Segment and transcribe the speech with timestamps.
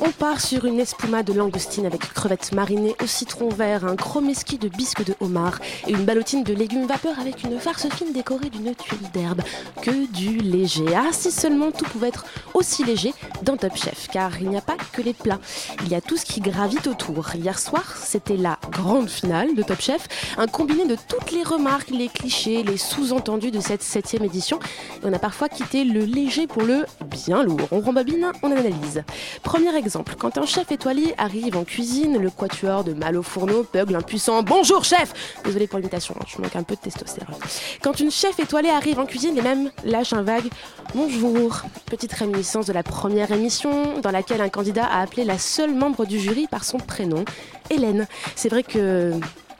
[0.00, 4.56] On part sur une espuma de langoustine avec crevettes marinées au citron vert, un chromeski
[4.56, 5.58] de bisque de homard
[5.88, 9.42] et une ballotine de légumes vapeur avec une farce fine décorée d'une tuile d'herbe.
[9.82, 10.86] Que du léger.
[10.94, 14.60] Ah, si seulement tout pouvait être aussi léger dans Top Chef, car il n'y a
[14.60, 15.40] pas que les plats.
[15.82, 17.34] Il y a tout ce qui gravite autour.
[17.34, 20.06] Hier soir, c'était la grande finale de Top Chef,
[20.36, 24.60] un combiné de toutes les remarques, les clichés, les sous-entendus de cette septième édition.
[25.02, 27.68] On a parfois quitté le léger pour le bien lourd.
[27.72, 29.02] On rembobine, on analyse.
[30.18, 34.42] Quand un chef étoilé arrive en cuisine, le quatuor de mal au fourneau peugle impuissant
[34.42, 35.12] Bonjour chef
[35.44, 37.36] Désolé pour l'imitation, hein, je manque un peu de testostérone.
[37.82, 40.48] Quand une chef étoilée arrive en cuisine, les mêmes lâchent un vague
[40.94, 41.62] Bonjour.
[41.86, 46.04] Petite réminiscence de la première émission dans laquelle un candidat a appelé la seule membre
[46.04, 47.24] du jury par son prénom,
[47.70, 48.06] Hélène.
[48.36, 49.12] C'est vrai que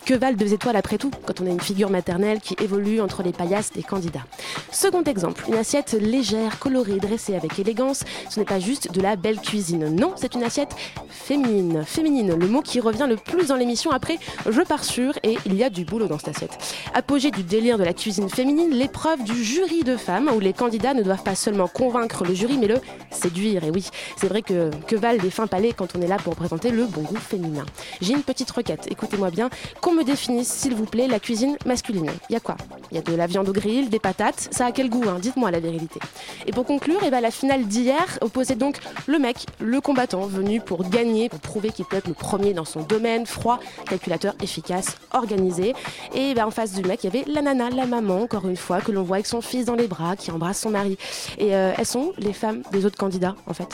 [0.04, 3.22] que valent deux étoiles après tout quand on a une figure maternelle qui évolue entre
[3.22, 4.24] les paillasses des candidats
[4.70, 8.04] Second exemple, une assiette légère, colorée, dressée avec élégance.
[8.30, 9.94] Ce n'est pas juste de la belle cuisine.
[9.94, 10.74] Non, c'est une assiette
[11.08, 11.84] féminine.
[11.84, 14.18] Féminine, le mot qui revient le plus dans l'émission après
[14.48, 16.58] Je pars sûr et il y a du boulot dans cette assiette.
[16.94, 20.94] Apogée du délire de la cuisine féminine, l'épreuve du jury de femmes où les candidats
[20.94, 23.64] ne doivent pas seulement convaincre le jury mais le séduire.
[23.64, 26.34] Et oui, c'est vrai que que valent les fins palais quand on est là pour
[26.34, 27.64] présenter le bon goût féminin.
[28.00, 32.10] J'ai une petite requête, écoutez-moi bien, qu'on me définisse s'il vous plaît la cuisine masculine.
[32.30, 32.56] Il y a quoi?
[32.90, 35.18] Il y a de la viande au grill, des patates, ça a quel goût hein?
[35.20, 35.98] Dites-moi la vérité.
[36.46, 40.60] Et pour conclure, eh ben, la finale d'hier opposait donc le mec, le combattant, venu
[40.60, 44.96] pour gagner, pour prouver qu'il peut être le premier dans son domaine, froid, calculateur, efficace,
[45.12, 45.74] organisé.
[46.14, 48.56] Et ben, en face du mec, il y avait la nana, la maman, encore une
[48.56, 50.96] fois, que l'on voit avec son fils dans les bras, qui embrasse son mari.
[51.38, 53.68] Et euh, elles sont les femmes des autres candidats, en fait.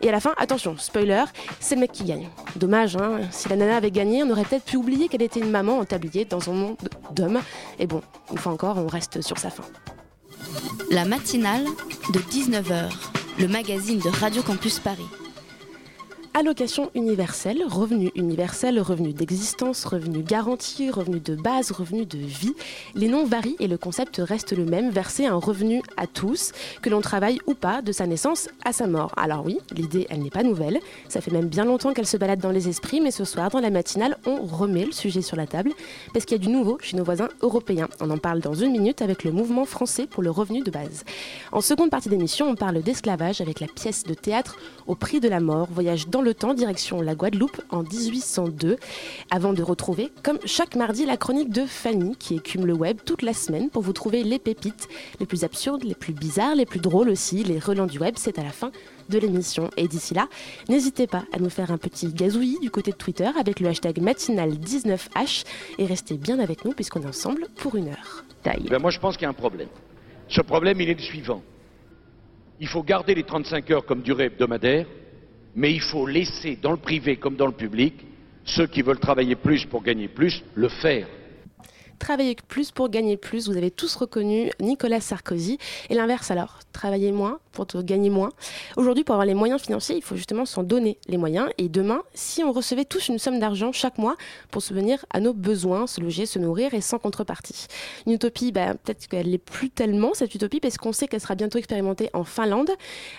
[0.00, 1.24] Et à la fin, attention, spoiler,
[1.60, 2.28] c'est le mec qui gagne.
[2.56, 5.50] Dommage, hein si la nana avait gagné, on aurait peut-être pu oublier qu'elle était une
[5.50, 6.76] maman en tablier dans un monde
[7.12, 7.40] d'hommes.
[7.78, 9.64] Et bon, une fois encore, on reste sur sa fin.
[10.90, 11.64] La matinale
[12.12, 12.90] de 19h,
[13.38, 15.06] le magazine de Radio Campus Paris.
[16.34, 22.54] Allocation universelle, revenu universel, revenu d'existence, revenu garanti, revenu de base, revenu de vie.
[22.94, 26.52] Les noms varient et le concept reste le même, verser un revenu à tous,
[26.82, 29.12] que l'on travaille ou pas, de sa naissance à sa mort.
[29.16, 30.78] Alors oui, l'idée, elle n'est pas nouvelle,
[31.08, 33.60] ça fait même bien longtemps qu'elle se balade dans les esprits, mais ce soir, dans
[33.60, 35.72] la matinale, on remet le sujet sur la table,
[36.12, 37.88] parce qu'il y a du nouveau chez nos voisins européens.
[38.00, 41.04] On en parle dans une minute avec le mouvement français pour le revenu de base.
[41.52, 44.56] En seconde partie d'émission, on parle d'esclavage avec la pièce de théâtre
[44.86, 48.76] Au prix de la mort, voyage dans le temps, direction la Guadeloupe en 1802,
[49.30, 53.22] avant de retrouver, comme chaque mardi, la chronique de Fanny qui écume le web toute
[53.22, 54.88] la semaine pour vous trouver les pépites
[55.20, 58.38] les plus absurdes, les plus bizarres, les plus drôles aussi, les relents du web, c'est
[58.38, 58.70] à la fin
[59.08, 59.70] de l'émission.
[59.76, 60.28] Et d'ici là,
[60.68, 64.00] n'hésitez pas à nous faire un petit gazouillis du côté de Twitter avec le hashtag
[64.00, 65.44] matinal19h
[65.78, 68.24] et restez bien avec nous puisqu'on est ensemble pour une heure.
[68.42, 68.66] Taille.
[68.68, 69.68] Ben moi, je pense qu'il y a un problème.
[70.28, 71.42] Ce problème, il est le suivant.
[72.60, 74.86] Il faut garder les 35 heures comme durée hebdomadaire,
[75.54, 77.94] mais il faut laisser dans le privé comme dans le public
[78.44, 81.06] ceux qui veulent travailler plus pour gagner plus le faire.
[81.98, 85.58] Travailler plus pour gagner plus, vous avez tous reconnu Nicolas Sarkozy.
[85.90, 88.30] Et l'inverse alors, travailler moins pour gagner moins.
[88.76, 91.48] Aujourd'hui, pour avoir les moyens financiers, il faut justement s'en donner les moyens.
[91.58, 94.16] Et demain, si on recevait tous une somme d'argent chaque mois
[94.50, 97.66] pour subvenir à nos besoins, se loger, se nourrir et sans contrepartie.
[98.06, 101.34] Une utopie, bah, peut-être qu'elle n'est plus tellement cette utopie parce qu'on sait qu'elle sera
[101.34, 102.70] bientôt expérimentée en Finlande.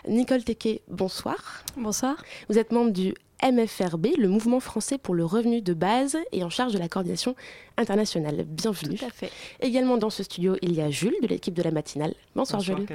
[0.07, 1.63] Nicole Teke, bonsoir.
[1.75, 2.16] Bonsoir.
[2.50, 3.13] Vous êtes membre du
[3.44, 7.35] MFRB, le mouvement français pour le revenu de base et en charge de la coordination
[7.77, 8.45] internationale.
[8.45, 8.97] Bienvenue.
[8.97, 9.31] Tout à fait.
[9.61, 12.13] Également dans ce studio, il y a Jules de l'équipe de la matinale.
[12.35, 12.85] Bonsoir, Jules.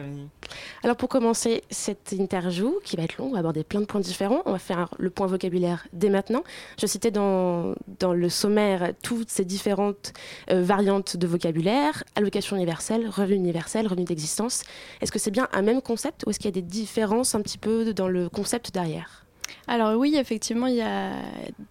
[0.82, 4.00] Alors pour commencer cette interview qui va être longue, on va aborder plein de points
[4.00, 4.42] différents.
[4.44, 6.44] On va faire le point vocabulaire dès maintenant.
[6.78, 10.12] Je citais dans, dans le sommaire toutes ces différentes
[10.50, 12.04] euh, variantes de vocabulaire.
[12.14, 14.64] Allocation universelle, revenu universel, revenu d'existence.
[15.00, 17.40] Est-ce que c'est bien un même concept ou est-ce qu'il y a des différences un
[17.40, 19.23] petit peu dans le concept derrière?
[19.66, 21.12] Alors oui, effectivement, il y a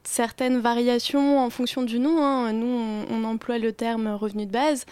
[0.03, 2.23] certaines variations en fonction du nom.
[2.23, 2.51] hein.
[2.53, 4.85] Nous, on, emploie le terme revenu de base.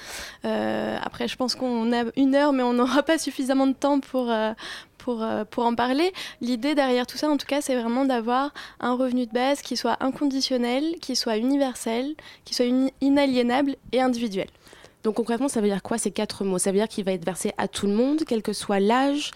[0.45, 3.99] Euh, après, je pense qu'on a une heure, mais on n'aura pas suffisamment de temps
[3.99, 4.29] pour...
[4.29, 4.53] euh,
[4.97, 6.13] pour, euh, pour en parler.
[6.41, 9.75] L'idée derrière tout ça, en tout cas, c'est vraiment d'avoir un revenu de base qui
[9.75, 12.13] soit inconditionnel, qui soit universel,
[12.45, 12.67] qui soit
[13.01, 14.45] inaliénable et individuel.
[15.03, 16.59] Donc concrètement, ça veut dire quoi ces quatre mots?
[16.59, 19.31] Ça veut dire qu'il va être versé à tout le monde, quel que soit l'âge?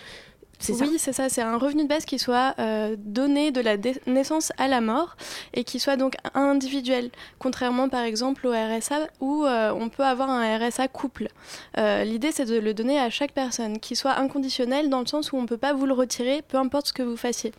[0.70, 1.30] Oui, c'est ça.
[1.30, 3.76] C'est un revenu de base qui soit euh, donné de la
[4.08, 5.16] naissance à la mort
[5.54, 7.10] et qui soit donc individuel,
[7.40, 11.28] contrairement par exemple au RSA où euh, on peut avoir un RSA couple.
[11.78, 15.32] Euh, l'idée, c'est de le donner à chaque personne, qui soit inconditionnel dans le sens
[15.32, 17.52] où on ne peut pas vous le retirer, peu importe ce que vous fassiez.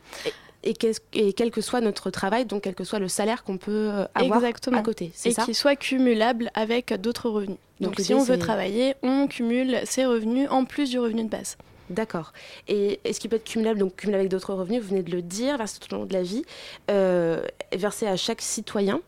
[0.65, 4.43] Et, quel que soit notre travail, donc quel que soit le salaire qu'on peut avoir
[4.43, 5.13] à côté.
[5.25, 7.59] Et qui soit cumulable avec d'autres revenus.
[7.81, 11.29] Donc, donc si on veut travailler, on cumule ses revenus en plus du revenu de
[11.29, 11.57] base.
[11.91, 12.33] D'accord.
[12.69, 15.23] Et est-ce qu'il peut être cumulable, donc cumulable avec d'autres revenus, vous venez de le
[15.23, 16.45] dire, versé tout au long de la vie,
[16.91, 19.01] euh, versé à chaque citoyen,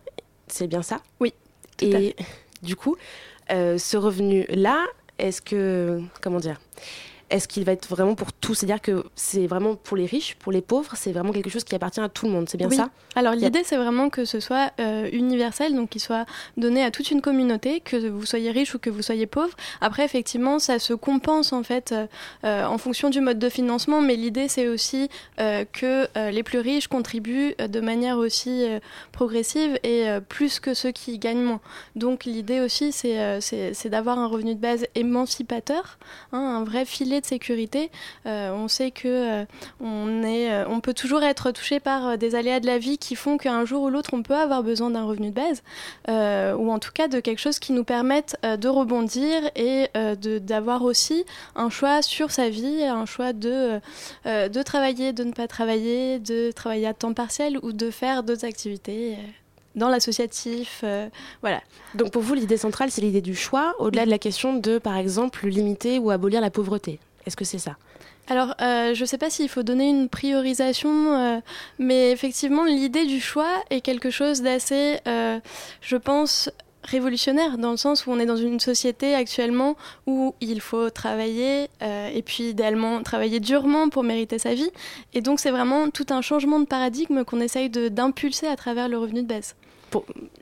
[0.47, 1.01] c'est bien ça?
[1.21, 1.35] Oui.
[1.81, 2.15] Et
[2.63, 2.97] du coup,
[3.51, 4.85] euh, ce revenu-là,
[5.19, 6.61] est-ce que, comment dire,
[7.31, 8.55] est-ce qu'il va être vraiment pour tous?
[8.55, 11.75] C'est-à-dire que c'est vraiment pour les riches, pour les pauvres, c'est vraiment quelque chose qui
[11.75, 12.91] appartient à tout le monde, c'est bien ça?
[13.15, 16.27] Alors l'idée, c'est vraiment que ce soit euh, universel, donc qu'il soit
[16.57, 19.55] donné à toute une communauté, que vous soyez riche ou que vous soyez pauvre.
[19.81, 22.07] Après, effectivement, ça se compense en fait euh,
[22.45, 26.89] euh, en fonction du mode de financement, mais l'idée, c'est aussi que les plus riches
[26.89, 28.67] contribuent de manière aussi
[29.13, 31.61] progressive et plus que ceux qui gagnent moins.
[31.97, 35.99] Donc l'idée aussi, c'est d'avoir un revenu de base émancipateur,
[36.33, 37.91] hein, un vrai filet de sécurité.
[38.27, 39.45] Euh, on sait que euh,
[39.81, 43.15] on, est, euh, on peut toujours être touché par des aléas de la vie qui
[43.15, 45.63] font qu'un jour ou l'autre, on peut avoir besoin d'un revenu de base,
[46.59, 49.89] ou en tout cas de quelque chose qui nous permette de rebondir et
[50.41, 51.25] d'avoir aussi
[51.55, 53.81] un choix sur sa vie, un choix de,
[54.25, 58.45] de travailler, de ne pas travailler, de travailler à temps partiel ou de faire d'autres
[58.45, 59.17] activités
[59.75, 60.85] dans l'associatif.
[61.43, 61.63] voilà.
[61.95, 64.97] Donc pour vous, l'idée centrale, c'est l'idée du choix, au-delà de la question de, par
[64.97, 66.99] exemple, limiter ou abolir la pauvreté.
[67.29, 67.77] Est-ce que c'est ça?
[68.29, 71.41] Alors, euh, je ne sais pas s'il faut donner une priorisation, euh,
[71.79, 75.39] mais effectivement, l'idée du choix est quelque chose d'assez, euh,
[75.83, 76.51] je pense,
[76.85, 79.77] révolutionnaire, dans le sens où on est dans une société actuellement
[80.07, 84.71] où il faut travailler, et puis idéalement travailler durement pour mériter sa vie.
[85.13, 88.97] Et donc, c'est vraiment tout un changement de paradigme qu'on essaye d'impulser à travers le
[88.97, 89.55] revenu de base.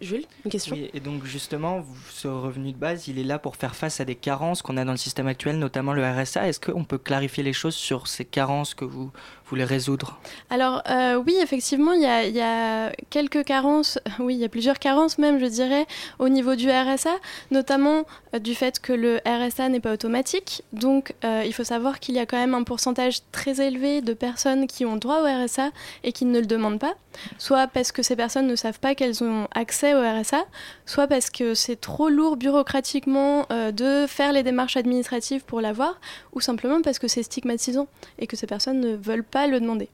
[0.00, 3.74] Jules, une question Et donc justement, ce revenu de base, il est là pour faire
[3.74, 6.48] face à des carences qu'on a dans le système actuel, notamment le RSA.
[6.48, 9.10] Est-ce qu'on peut clarifier les choses sur ces carences que vous
[9.50, 10.18] voulez résoudre
[10.50, 15.18] Alors euh, oui, effectivement, il y, a, quelques carences, oui, il y a plusieurs carences
[15.18, 15.86] même, je dirais,
[16.18, 17.14] au niveau du RSA,
[17.50, 18.04] notamment
[18.34, 20.62] euh, du fait que le RSA n'est pas automatique.
[20.72, 24.14] Donc euh, il faut savoir qu'il y a quand même un pourcentage très élevé de
[24.14, 25.70] personnes qui ont droit au RSA
[26.02, 26.94] et qui ne le demandent pas,
[27.38, 30.44] soit parce que ces personnes ne savent pas qu'elles ont accès au RSA,
[30.86, 36.00] soit parce que c'est trop lourd bureaucratiquement de faire les démarches administratives pour l'avoir,
[36.32, 37.86] ou simplement parce que c'est stigmatisant
[38.18, 39.88] et que ces personnes ne veulent pas le demander.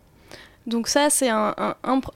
[0.66, 1.54] Donc ça, c'est un,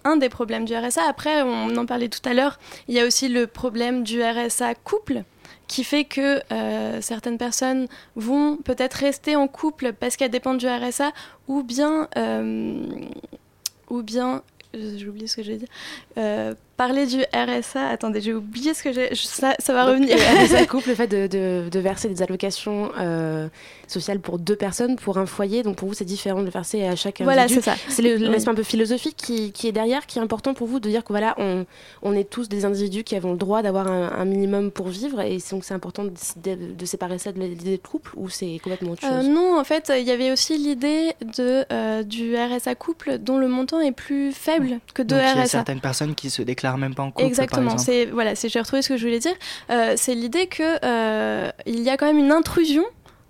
[0.04, 1.02] un, des problèmes du RSA.
[1.08, 4.74] Après, on en parlait tout à l'heure, il y a aussi le problème du RSA
[4.76, 5.24] couple,
[5.66, 10.68] qui fait que euh, certaines personnes vont peut-être rester en couple parce qu'elles dépendent du
[10.68, 11.10] RSA,
[11.48, 12.86] ou bien, euh,
[13.90, 14.42] ou bien
[14.74, 15.68] j'ai oublié ce que j'ai dit.
[16.18, 17.88] Euh, parler du RSA.
[17.88, 19.14] Attendez, j'ai oublié ce que j'ai.
[19.14, 20.16] Ça, ça va revenir.
[20.16, 23.48] Le couple, le fait de, de, verser des allocations euh,
[23.86, 25.62] sociales pour deux personnes, pour un foyer.
[25.62, 27.74] Donc pour vous, c'est différent de le verser à chaque Voilà, c'est ça.
[27.88, 30.88] C'est l'aspect un peu philosophique qui, qui, est derrière, qui est important pour vous de
[30.88, 31.66] dire que voilà, on,
[32.02, 35.20] on est tous des individus qui avons le droit d'avoir un, minimum pour vivre.
[35.20, 38.92] Et donc c'est important de, de, séparer ça de l'idée de couple ou c'est complètement
[38.92, 39.28] autre euh, chose?
[39.28, 43.48] Non, en fait, il y avait aussi l'idée de euh, du RSA couple dont le
[43.48, 45.32] montant est plus faible que de RSA.
[45.32, 47.26] Il y a certaines personnes qui se déclarent même pas en couple.
[47.26, 47.78] Exactement.
[47.78, 49.34] C'est voilà, c'est j'ai retrouvé ce que je voulais dire.
[49.70, 52.84] Euh, c'est l'idée que euh, il y a quand même une intrusion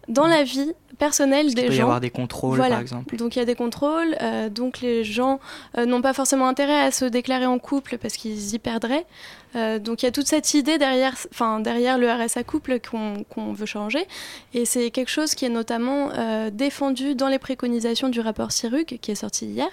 [0.09, 1.67] dans la vie personnelle des gens.
[1.67, 3.17] Il peut y avoir des contrôles, par exemple.
[3.17, 5.41] Donc il y a des contrôles, euh, donc les gens
[5.77, 9.05] n'ont pas forcément intérêt à se déclarer en couple parce qu'ils y perdraient.
[9.55, 13.67] donc il y a toute cette idée derrière, enfin derrière le RSA couple qu'on veut
[13.67, 14.07] changer,
[14.55, 16.11] et c'est quelque chose qui est notamment
[16.51, 19.69] défendu dans les préconisations du rapport CIRUG qui est sorti hier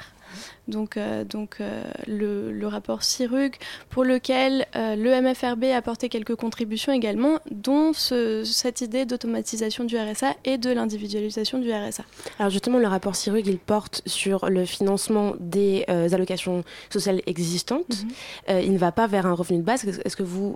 [0.68, 3.56] donc, euh, donc euh, le, rapport CIRUG,
[3.90, 9.98] pour lequel euh, le MFRB a apporté quelques contributions également, dont cette idée d'automatisation du
[9.98, 12.04] RSA et de l'individualisation du RSA.
[12.40, 18.04] Alors justement, le rapport CIRUG, il porte sur le financement des allocations sociales existantes.
[18.48, 18.60] Mhm.
[18.64, 19.86] il ne va pas vers un revenu de base.
[19.86, 20.56] Est-ce que vous,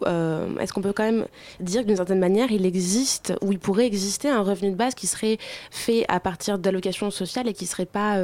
[0.59, 1.25] est-ce qu'on peut quand même
[1.59, 4.95] dire que d'une certaine manière, il existe ou il pourrait exister un revenu de base
[4.95, 5.37] qui serait
[5.71, 8.17] fait à partir d'allocations sociales et qui serait pas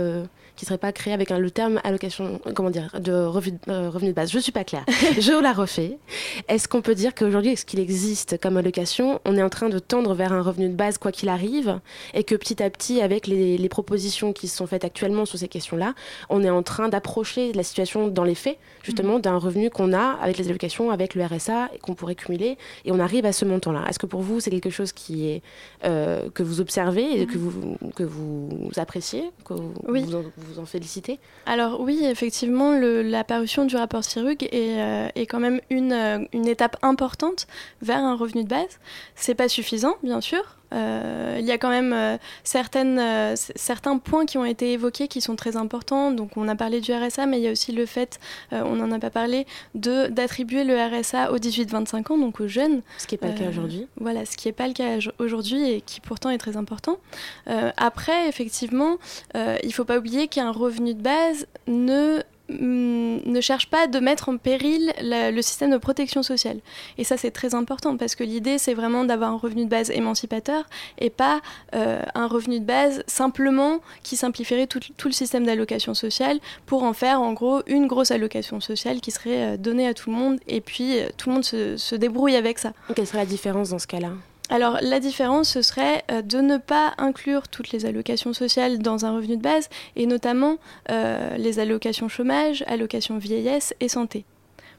[0.55, 4.10] qui serait pas créé avec un, le terme allocation, comment dire, de revenu, euh, revenu
[4.10, 4.31] de base.
[4.31, 4.86] Je suis pas claire.
[5.19, 5.98] je la refais.
[6.48, 9.79] Est-ce qu'on peut dire qu'aujourd'hui, est-ce qu'il existe comme allocation On est en train de
[9.79, 11.79] tendre vers un revenu de base quoi qu'il arrive,
[12.13, 15.48] et que petit à petit, avec les, les propositions qui sont faites actuellement sur ces
[15.48, 15.93] questions-là,
[16.29, 20.17] on est en train d'approcher la situation dans les faits, justement, d'un revenu qu'on a
[20.22, 23.45] avec les allocations, avec le RSA, et qu'on pourrait cumuler, et on arrive à ce
[23.45, 23.86] montant-là.
[23.89, 25.41] Est-ce que pour vous, c'est quelque chose qui est
[25.86, 30.03] euh, que vous observez et que vous que vous appréciez, que vous, Oui.
[30.03, 34.79] vous, en, vous en félicitez Alors oui, effectivement, le- la parution du rapport Sirug est,
[34.81, 37.47] euh, est quand même euh, une étape importante
[37.81, 38.79] vers un revenu de base.
[39.15, 40.57] C'est pas suffisant, bien sûr.
[40.73, 45.07] Euh, il y a quand même euh, certaines, euh, certains points qui ont été évoqués
[45.07, 46.11] qui sont très importants.
[46.11, 48.19] Donc on a parlé du RSA, mais il y a aussi le fait,
[48.51, 52.81] on n'en a pas parlé, de d'attribuer le RSA aux 18-25 ans, donc aux jeunes.
[52.97, 53.87] Ce qui n'est pas le cas aujourd'hui.
[53.99, 56.97] Voilà, ce qui n'est pas le cas aujourd'hui et qui pourtant est très important.
[57.77, 58.97] Après, effectivement,
[59.35, 64.29] il ne faut pas oublier qu'un revenu de base ne, ne cherche pas de mettre
[64.29, 66.59] en péril le système de protection sociale.
[66.97, 69.89] Et ça, c'est très important parce que l'idée, c'est vraiment d'avoir un revenu de base
[69.89, 70.65] émancipateur
[70.97, 71.41] et pas
[71.73, 76.93] euh, un revenu de base simplement qui simplifierait tout, le système d'allocation sociale pour en
[76.93, 80.39] faire en gros une grosse allocation sociale qui serait euh, donnée à tout le monde
[80.47, 82.73] et puis euh, tout le monde se débrouille avec ça.
[82.95, 84.12] Quelle serait la différence dans ce cas-là?
[84.53, 89.03] Alors la différence, ce serait euh, de ne pas inclure toutes les allocations sociales dans
[89.03, 90.57] un revenu de base, et notamment
[90.91, 94.25] euh, les allocations chômage, allocations vieillesse et santé.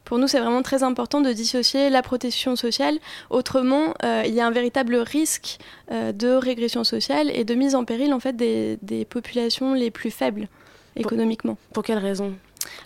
[0.04, 2.99] Pour nous, c'est vraiment très important de dissocier la protection sociale.
[3.31, 5.59] Autrement, euh, il y a un véritable risque
[5.90, 9.90] euh, de régression sociale et de mise en péril en fait des, des populations les
[9.90, 10.47] plus faibles
[10.95, 11.57] économiquement.
[11.73, 12.33] Pour quelle raison?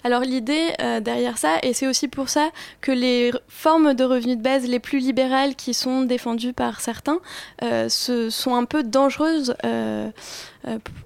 [0.04, 4.36] Alors l'idée euh, derrière ça, et c'est aussi pour ça que les formes de revenus
[4.36, 7.18] de base les plus libérales qui sont défendues par certains
[7.62, 10.08] euh, se- sont un peu dangereuses, euh,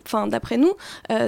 [0.07, 0.73] enfin d'après nous,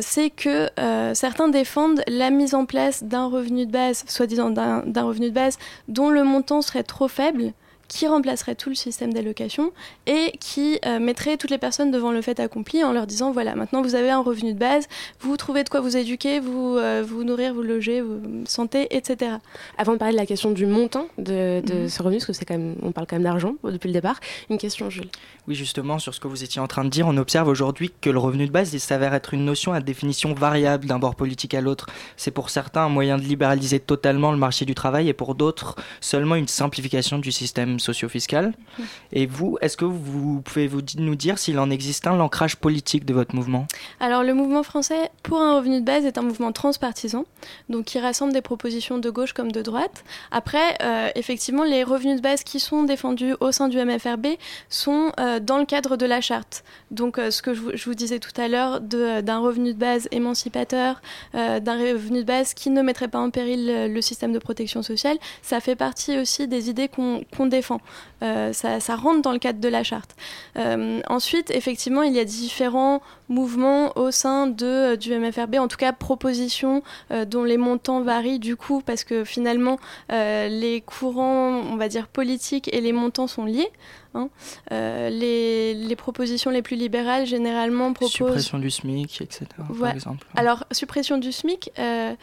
[0.00, 0.68] c'est que
[1.14, 5.58] certains défendent la mise en place d'un revenu de base, soi-disant d'un revenu de base
[5.88, 7.52] dont le montant serait trop faible
[7.94, 9.70] qui remplacerait tout le système d'allocation
[10.06, 13.54] et qui euh, mettrait toutes les personnes devant le fait accompli en leur disant voilà
[13.54, 14.88] maintenant vous avez un revenu de base
[15.20, 19.36] vous trouvez de quoi vous éduquer vous euh, vous nourrir vous loger vous santé etc
[19.78, 21.88] Avant de parler de la question du montant de, de Mhm.
[21.88, 24.18] ce revenu, parce que c'est quand même, on parle quand même d'argent depuis le départ,
[24.50, 25.08] une question, Jules.
[25.46, 28.08] Oui, justement, sur ce que vous étiez en train de dire, on observe aujourd'hui que
[28.08, 31.52] le revenu de base, il s'avère être une notion à définition variable d'un bord politique
[31.52, 31.86] à l'autre.
[32.16, 35.76] C'est pour certains un moyen de libéraliser totalement le marché du travail et pour d'autres
[36.00, 38.54] seulement une simplification du système socio-fiscal.
[39.12, 43.04] Et vous, est-ce que vous pouvez vous nous dire s'il en existe un l'ancrage politique
[43.04, 43.66] de votre mouvement?
[44.00, 47.26] Alors le mouvement français pour un revenu de base est un mouvement transpartisan,
[47.68, 50.04] donc qui rassemble des propositions de gauche comme de droite.
[50.30, 54.26] Après, euh, effectivement, les revenus de base qui sont défendus au sein du MFRB
[54.68, 56.64] sont euh, dans le cadre de la charte.
[56.90, 60.08] Donc euh, ce que je vous, disais tout à l'heure de- d'un revenu de base
[60.10, 61.00] émancipateur,
[61.34, 64.82] euh, d'un revenu de base qui ne mettrait pas en péril le, système de protection
[64.82, 67.80] sociale, ça fait partie aussi des idées qu'on défend.
[68.22, 70.16] Euh, ça, rentre dans le cadre de la charte.
[70.56, 75.68] Euh, ensuite, effectivement, il y a différents mouvements au sein de, euh, du MFRB, en
[75.68, 79.78] tout cas propositions euh, dont les montants varient du coup, parce que finalement,
[80.12, 83.70] euh, les courants, on va dire, politiques et les montants sont liés.
[84.14, 84.28] Hein.
[84.72, 88.12] Euh, les, les propositions les plus libérales, généralement, proposent...
[88.12, 89.46] Suppression du SMIC, etc.
[89.70, 89.80] Ouais.
[89.80, 90.26] Par exemple.
[90.36, 92.14] Alors, suppression du SMIC, euh,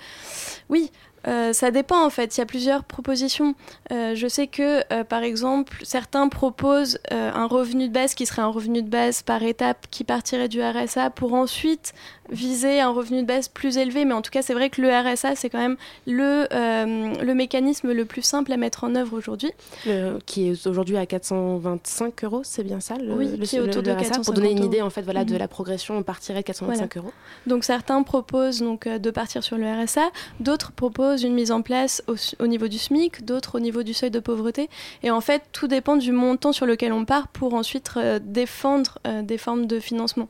[0.69, 0.91] oui,
[1.27, 2.35] euh, ça dépend en fait.
[2.35, 3.55] Il y a plusieurs propositions.
[3.91, 8.41] Euh, je sais que, euh, par exemple, certains proposent un revenu de base qui serait
[8.41, 11.93] un revenu de base par étape qui partirait du RSA pour ensuite
[12.31, 14.05] viser un revenu de base plus élevé.
[14.05, 17.33] Mais en tout cas, c'est vrai que le RSA, c'est quand même le, euh, le
[17.35, 19.51] mécanisme le plus simple à mettre en œuvre aujourd'hui.
[20.25, 23.83] Qui est aujourd'hui à 425 euros, c'est bien ça le, Oui, le- qui est autour
[23.83, 25.39] de RSA, 450 Pour donner une idée en fait, voilà, de Mhm.
[25.39, 27.11] la progression, on partirait de 425 euros.
[27.47, 30.09] Donc certains proposent donc euh, de partir sur le RSA,
[30.39, 33.93] d'autres proposent une mise en place au, au niveau du SMIC, d'autres au niveau du
[33.93, 34.69] seuil de pauvreté.
[35.03, 38.99] Et en fait, tout dépend du montant sur lequel on part pour ensuite euh, défendre
[39.23, 40.29] des formes de financement.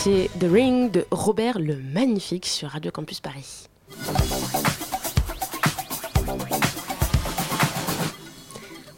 [0.00, 3.68] Écoutiez The Ring de Robert le Magnifique sur Radio Campus Paris.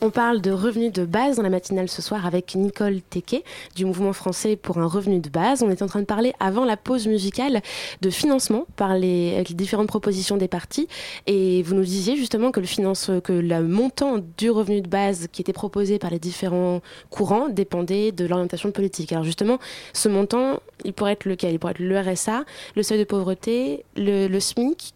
[0.04, 3.44] On parle de revenus de base dans la matinale ce soir avec Nicole Tequet
[3.76, 5.62] du Mouvement français pour un revenu de base.
[5.62, 7.62] On est en train de parler avant la pause musicale
[8.00, 10.88] de financement par les, avec différentes propositions des partis.
[11.28, 15.28] Et vous nous disiez justement que le, finance, que le montant du revenu de base
[15.30, 19.12] qui était proposé par les différents courants dépendait de l'orientation politique.
[19.12, 19.60] Alors justement,
[19.92, 21.52] ce montant, il pourrait être lequel?
[21.52, 24.94] Il pourrait être le RSA, le seuil de pauvreté, le, SMIC.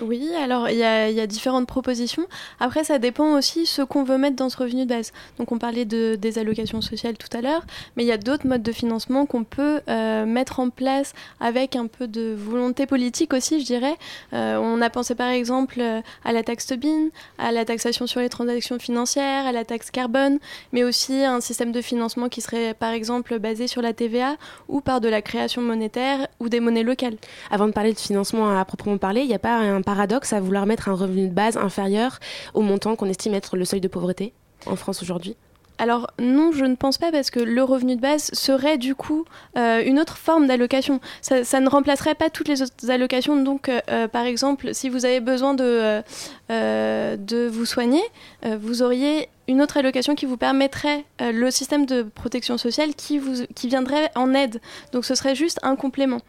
[0.00, 2.26] Oui, alors il y, a, différentes propositions.
[2.60, 5.12] Après, ça dépend aussi ce qu'on veut mettre dans ce revenu de base.
[5.38, 7.64] Donc, on parlait de, des allocations sociales tout à l'heure,
[7.96, 11.76] mais il y a d'autres modes de financement qu'on peut euh, mettre en place avec
[11.76, 13.96] un peu de volonté politique aussi, je dirais.
[14.32, 18.20] Euh, on a pensé par exemple euh, à la taxe Tobin, à la taxation sur
[18.20, 20.38] les transactions financières, à la taxe carbone,
[20.72, 24.36] mais aussi à un système de financement qui serait par exemple basé sur la TVA
[24.68, 27.16] ou par de la création monétaire ou des monnaies locales.
[27.50, 30.40] Avant de parler de financement à proprement parler, il n'y a pas un paradoxe à
[30.40, 32.18] vouloir mettre un revenu de base inférieur
[32.54, 34.32] au montant qu'on estime être le seuil de pauvreté
[34.66, 35.36] en France aujourd'hui
[35.78, 39.24] alors non, je ne pense pas parce que le revenu de base serait du coup
[39.56, 41.00] euh, une autre forme d'allocation.
[41.20, 43.42] Ça, ne remplacerait pas toutes les autres allocations.
[43.42, 46.02] Donc euh, euh, par exemple, si vous avez besoin de,
[46.48, 48.02] de vous soigner,
[48.42, 53.44] vous auriez une autre allocation qui vous permettrait le système de protection sociale qui, vous,
[53.54, 54.60] qui viendrait en aide.
[54.92, 56.20] Donc ce serait juste un complément.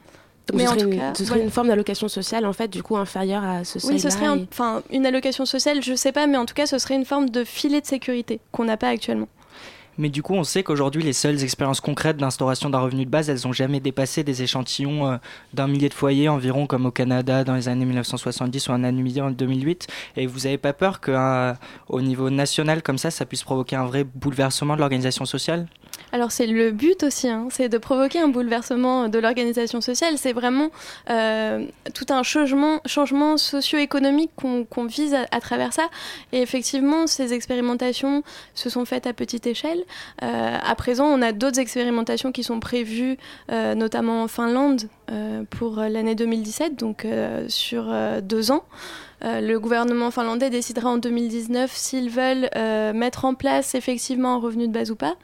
[0.47, 1.43] Donc ce serait, une, cas, ce serait voilà.
[1.43, 4.25] une, forme d'allocation sociale en fait du coup inférieure à ce seuil Oui, ce serait
[4.25, 4.29] et...
[4.29, 7.05] un, enfin une allocation sociale, je sais pas, mais en tout cas ce serait une
[7.05, 9.27] forme de filet de sécurité qu'on n'a pas actuellement.
[9.97, 13.29] Mais du coup, on sait qu'aujourd'hui, les seules expériences concrètes d'instauration d'un revenu de base,
[13.29, 15.17] elles n'ont jamais dépassé des échantillons euh,
[15.53, 19.25] d'un millier de foyers environ, comme au Canada dans les années 1970 ou un an
[19.25, 19.87] en 2008.
[20.15, 21.53] Et vous n'avez pas peur qu'au euh,
[22.01, 25.67] niveau national, comme ça, ça puisse provoquer un vrai bouleversement de l'organisation sociale?
[26.11, 30.17] Alors c'est le but aussi, hein, c'est de provoquer un bouleversement de l'organisation sociale.
[30.17, 30.69] C'est vraiment
[31.09, 35.89] euh, tout un changement, changement socio-économique qu'on qu vise à, travers ça.
[36.31, 39.83] Et effectivement, ces expérimentations se sont faites à petite échelle.
[40.23, 43.17] Euh, à présent, on a d'autres expérimentations qui sont prévues,
[43.51, 47.05] euh, notamment en Finlande, euh, pour l'année 2017, donc
[47.47, 48.63] sur deux ans.
[49.23, 54.39] Euh, le gouvernement finlandais décidera en 2019 s'ils veulent euh, mettre en place effectivement un
[54.39, 55.15] revenu de base ou pas.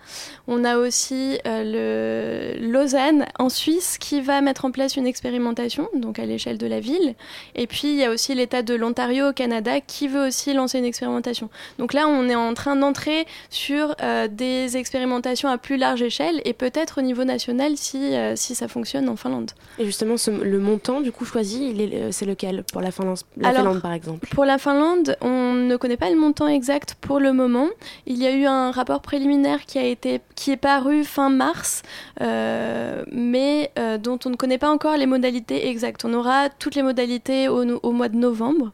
[0.47, 5.89] On a aussi euh, le Lausanne en Suisse qui va mettre en place une expérimentation,
[5.95, 7.13] donc à l'échelle de la ville.
[7.55, 10.79] Et puis il y a aussi l'État de l'Ontario au Canada qui veut aussi lancer
[10.79, 11.49] une expérimentation.
[11.77, 13.95] Donc là, on est en train d'entrer sur
[14.29, 19.07] des expérimentations à plus large échelle et peut-être au niveau national si, si ça fonctionne
[19.09, 19.51] en Finlande.
[19.77, 21.75] Et justement, ce, le montant du coup choisi,
[22.11, 23.82] c'est lequel pour la Finlande, la Alors, Finlande?
[23.83, 24.27] Par exemple?
[24.31, 27.67] Pour la Finlande, on ne connaît pas le montant exact pour le moment.
[28.07, 31.83] Il y a eu un rapport préliminaire qui, a été, qui est paru fin mars,
[32.21, 36.05] euh, mais euh, dont on ne connaît pas encore les modalités exactes.
[36.05, 38.71] On aura toutes les modalités au, au mois de novembre,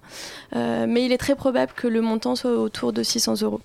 [0.55, 3.61] euh, mais il est très probable que le montant soit autour de 600 euros.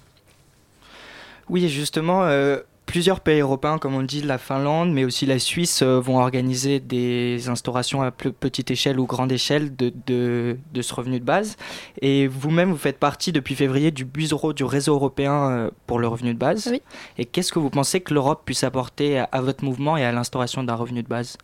[1.50, 5.82] Oui, justement, euh, plusieurs pays européens, comme on dit, la Finlande, mais aussi la Suisse,
[5.82, 10.82] euh, vont organiser des instaurations à plus petite échelle ou grande échelle de, de, de
[10.82, 11.56] ce revenu de base.
[12.00, 16.08] Et vous-même, vous faites partie depuis février du bureau du réseau européen euh, pour le
[16.08, 16.68] revenu de base.
[16.70, 16.82] Oui.
[17.18, 20.12] Et qu'est-ce que vous pensez que l'Europe puisse apporter à, à votre mouvement et à
[20.12, 21.36] l'instauration d'un revenu de base?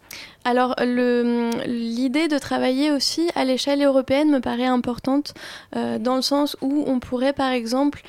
[0.44, 5.34] Alors, l'idée de travailler aussi à l'échelle européenne me paraît importante
[5.76, 8.02] euh, dans le sens où on pourrait, par exemple,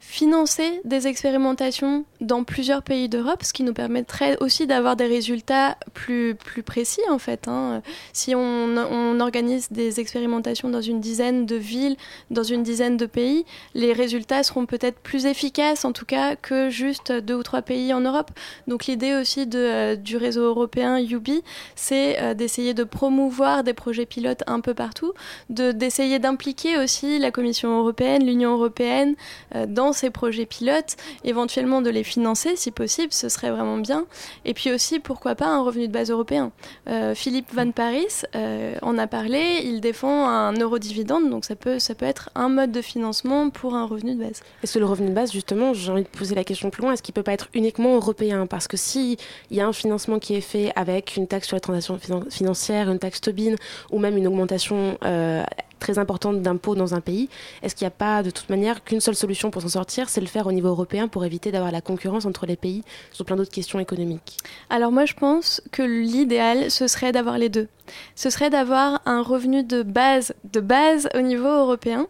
[0.00, 5.76] financer des expérimentations dans plusieurs pays d'Europe, ce qui nous permettrait aussi d'avoir des résultats
[5.94, 7.48] plus, plus précis en fait.
[7.48, 7.82] Hein.
[8.12, 8.76] Si on,
[9.20, 11.96] organise des expérimentations dans une dizaine de villes,
[12.30, 16.70] dans une dizaine de pays, les résultats seront peut-être plus efficaces en tout cas que
[16.70, 18.30] juste deux ou trois pays en Europe.
[18.66, 21.42] Donc l'idée aussi de, euh, du réseau européen UBI,
[21.74, 25.12] c'est euh, d'essayer de promouvoir des projets pilotes un peu partout,
[25.48, 29.14] d'essayer d'impliquer aussi la Commission européenne, l'Union européenne
[29.54, 34.06] euh, dans ces projets pilotes, éventuellement de les financer si possible, ce serait vraiment bien.
[34.44, 36.52] Et puis aussi, pourquoi pas un revenu de base européen.
[36.88, 41.78] Euh, Philippe Van Paris euh, en a parlé, il défend un eurodividende, donc ça peut,
[41.78, 44.42] ça peut être un mode de financement pour un revenu de base.
[44.62, 46.92] Est-ce que le revenu de base, justement, j'ai envie de poser la question plus loin,
[46.92, 48.46] est-ce qu'il peut pas être uniquement européen?
[48.46, 49.16] Parce que s'il
[49.50, 51.98] y a un financement qui est fait avec une taxe sur les transactions
[52.30, 53.54] financières, une taxe Tobin,
[53.90, 55.42] ou même une augmentation euh,
[55.78, 57.28] très importante d'impôts dans un pays.
[57.62, 60.20] Est-ce qu'il n'y a pas de toute manière qu'une seule solution pour s'en sortir, c'est
[60.20, 63.36] le faire au niveau européen pour éviter d'avoir la concurrence entre les pays sur plein
[63.36, 64.38] d'autres questions économiques?
[64.70, 67.68] Alors moi je pense que l'idéal ce serait d'avoir les deux.
[68.14, 72.06] Ce serait d'avoir un revenu de base, de base au niveau européen,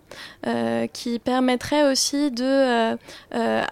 [0.46, 2.96] euh, qui permettrait aussi de, euh,
[3.34, 3.64] euh,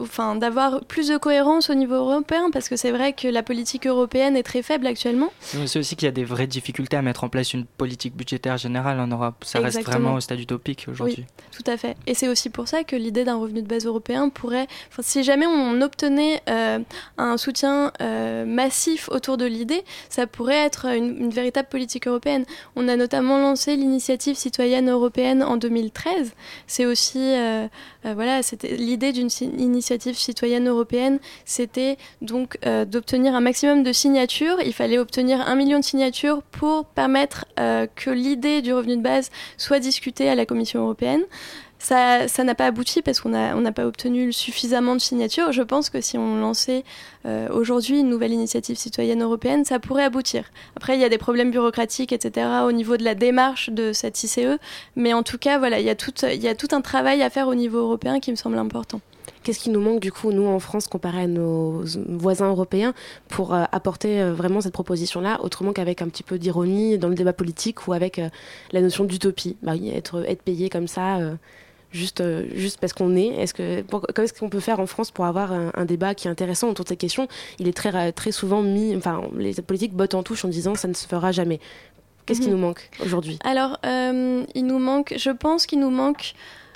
[0.00, 3.86] enfin, d'avoir plus de cohérence au niveau européen, parce que c'est vrai que la politique
[3.86, 5.32] européenne est très faible actuellement.
[5.40, 8.56] C'est aussi qu'il y a des vraies difficultés à mettre en place une politique budgétaire
[8.56, 9.44] générale en Europe.
[9.44, 11.26] Ça reste vraiment au stade utopique aujourd'hui.
[11.28, 11.96] Oui, tout à fait.
[12.06, 14.66] Et c'est aussi pour ça que l'idée d'un revenu de base européen pourrait,
[15.00, 16.42] si jamais on obtenait
[17.16, 17.92] un soutien
[18.46, 22.44] massif autour de l'idée, ça pourrait être une, une véritable politique européenne.
[22.76, 26.32] On a notamment lancé l'initiative citoyenne européenne en 2013.
[26.66, 27.66] C'est aussi, euh,
[28.06, 33.92] euh, voilà, c'était l'idée d'une initiative citoyenne européenne, c'était donc euh, d'obtenir un maximum de
[33.92, 34.56] signatures.
[34.64, 37.44] Il fallait obtenir un million de signatures pour permettre
[37.96, 41.22] que l'idée du revenu de base soit discutée à la Commission européenne.
[41.78, 45.52] Ça n'a pas abouti parce qu'on n'a pas obtenu suffisamment de signatures.
[45.52, 46.84] Je pense que si on lançait
[47.24, 50.44] euh, aujourd'hui une nouvelle initiative citoyenne européenne, ça pourrait aboutir.
[50.76, 54.22] Après, il y a des problèmes bureaucratiques, etc., au niveau de la démarche de cette
[54.22, 54.58] ICE.
[54.96, 57.78] Mais en tout cas, voilà, il y, a tout, un travail à faire au niveau
[57.78, 59.00] européen qui me semble important.
[59.44, 62.92] Qu'est-ce qui nous manque du coup, nous en France, comparé à nos voisins européens,
[63.28, 67.14] pour euh, apporter euh, vraiment cette proposition-là, autrement qu'avec un petit peu d'ironie dans le
[67.14, 68.20] débat politique ou avec
[68.72, 69.56] la notion d'utopie?
[69.62, 71.18] Bah, être payé comme ça
[71.90, 75.10] juste, euh, juste parce qu'on est Est-ce que comment est-ce qu'on peut faire en France
[75.10, 77.28] pour avoir un, débat qui est intéressant autour de ces questions?
[77.58, 80.88] Il est très très souvent mis, enfin les politiques bottent en touche en disant ça
[80.88, 81.60] ne se fera jamais.
[82.26, 82.54] Qu'est-ce qui mhm.
[82.54, 83.38] nous manque aujourd'hui?
[83.44, 86.34] Alors euh, il nous manque, je pense qu'il nous manque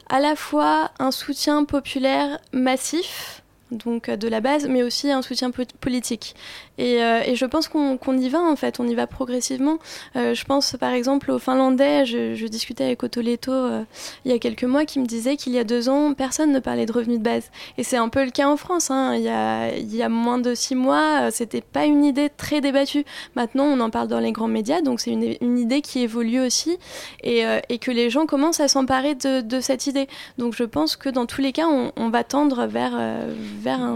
[0.09, 5.23] à la fois un soutien populaire massif donc euh, de la base, mais aussi un
[5.23, 6.35] soutien politique.
[6.81, 9.79] Euh, et, je pense qu'on y va en fait, on y va progressivement.
[10.17, 13.53] Euh, je pense par exemple aux Finlandais, je, discutais avec Otto Leto
[14.25, 16.59] il y a quelques mois qui me disait qu'il y a deux ans, personne ne
[16.59, 17.51] parlait de revenus de base.
[17.79, 18.91] Et c'est un peu le cas en France.
[18.91, 19.15] Hein.
[19.15, 22.61] Il, y a, il, y a, moins de six mois, c'était pas une idée très
[22.61, 23.05] débattue.
[23.37, 26.41] Maintenant, on en parle dans les grands médias, donc c'est une, une, idée qui évolue
[26.41, 26.77] aussi
[27.23, 30.09] et, et, que les gens commencent à s'emparer de, de, cette idée.
[30.39, 32.93] Donc je pense que dans tous les cas, on, on va tendre vers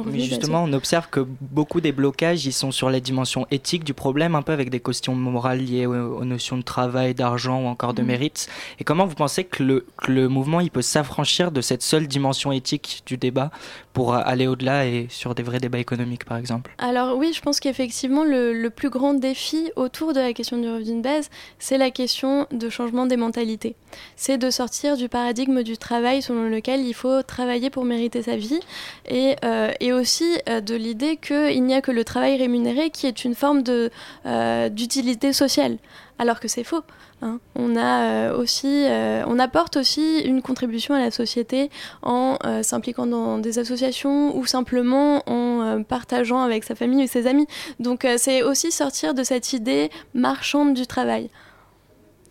[0.07, 3.95] mais justement, on observe que beaucoup des blocages, ils sont sur les dimensions éthiques du
[3.95, 7.95] problème, un peu avec des questions morales liées aux, notions de travail, d'argent ou encore
[7.95, 8.09] de mhm.
[8.09, 8.49] mérite.
[8.79, 12.07] Et comment vous pensez que le, que le mouvement, il peut s'affranchir de cette seule
[12.07, 13.51] dimension éthique du débat
[13.93, 16.75] pour aller au-delà et sur des vrais débats économiques, par exemple?
[16.79, 20.69] Alors oui, je pense qu'effectivement, le, le, plus grand défi autour de la question du
[20.69, 23.75] revenu de base, c'est la question de changement des mentalités.
[24.17, 28.37] C'est de sortir du paradigme du travail selon lequel il faut travailler pour mériter sa
[28.37, 28.61] vie
[29.09, 32.56] et euh, et aussi euh, de l'idée qu'il n'y a que le travail rémunéré
[32.93, 33.63] qui est une forme
[34.27, 35.79] euh, d'utilité sociale,
[36.19, 36.83] alors que c'est faux.
[37.23, 37.39] Hein.
[37.55, 38.85] On, a, aussi,
[39.27, 41.71] on apporte aussi une contribution à la société
[42.03, 47.47] en s'impliquant dans des associations ou simplement en partageant avec sa famille ou ses amis.
[47.81, 51.31] Donc c'est aussi sortir de cette idée marchande du travail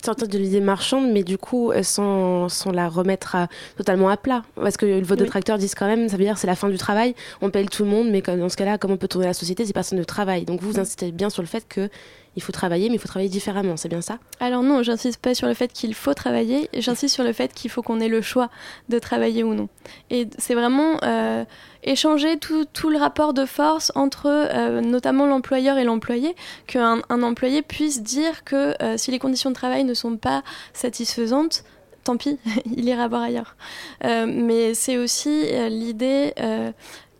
[0.05, 3.35] sortir de l'idée marchande, mais du coup, euh, sans, sans la remettre
[3.77, 4.43] totalement à plat.
[4.55, 7.15] Parce que vos détracteurs disent quand même, ça veut dire c'est la fin du travail,
[7.41, 9.65] on paye tout le monde, mais dans ce cas-là, comment on peut tourner la société
[9.65, 10.45] si personne ne travaille.
[10.45, 11.89] Donc vous, vous insistez bien sur le fait que
[12.35, 14.17] il faut travailler, mais il faut travailler différemment, c'est bien ça?
[14.39, 17.71] Alors non, j'insiste pas sur le fait qu'il faut travailler, j'insiste sur le fait qu'il
[17.71, 18.49] faut qu'on ait le choix
[18.89, 19.69] de travailler ou non.
[20.09, 21.45] Et c'est vraiment euh,
[21.83, 26.35] échanger tout, tout, le rapport de force entre euh, notamment l'employeur et l'employé,
[26.67, 30.43] qu'un un employé puisse dire que euh, si les conditions de travail ne sont pas
[30.73, 31.63] satisfaisantes,
[32.03, 33.55] tant pis, il ira voir ailleurs.
[34.03, 36.33] mais c'est aussi l'idée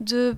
[0.02, 0.36] de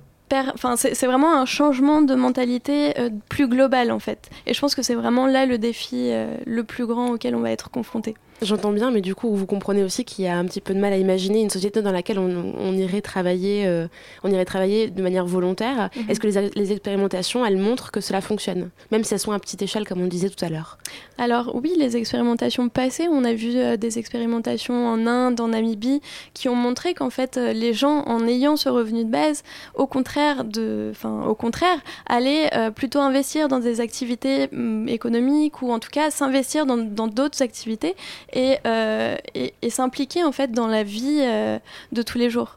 [0.76, 4.30] C'est vraiment un changement de mentalité euh, plus global en fait.
[4.46, 7.40] Et je pense que c'est vraiment là le défi euh, le plus grand auquel on
[7.40, 8.14] va être confronté.
[8.40, 10.78] J'entends bien, mais du coup, vous comprenez aussi qu'il y a un petit peu de
[10.78, 13.88] mal à imaginer une société dans laquelle on, irait travailler, euh,
[14.22, 15.90] on irait travailler de manière volontaire.
[15.96, 16.04] Mhm.
[16.08, 19.62] Est-ce que les, expérimentations, elles montrent que cela fonctionne, même si elles sont à petite
[19.62, 20.78] échelle, comme on disait tout à l'heure?
[21.18, 26.00] Alors oui, les expérimentations passées, on a vu euh, des expérimentations en Inde, en Namibie,
[26.32, 29.42] qui ont montré qu'en fait, euh, les gens, en ayant ce revenu de base,
[29.74, 35.72] au contraire de, enfin, au contraire, allaient plutôt investir dans des activités mm, économiques ou
[35.72, 37.96] en tout cas s'investir dans d'autres activités
[38.36, 41.58] euh, et, s'impliquer en fait dans la vie euh,
[41.92, 42.56] de tous les jours.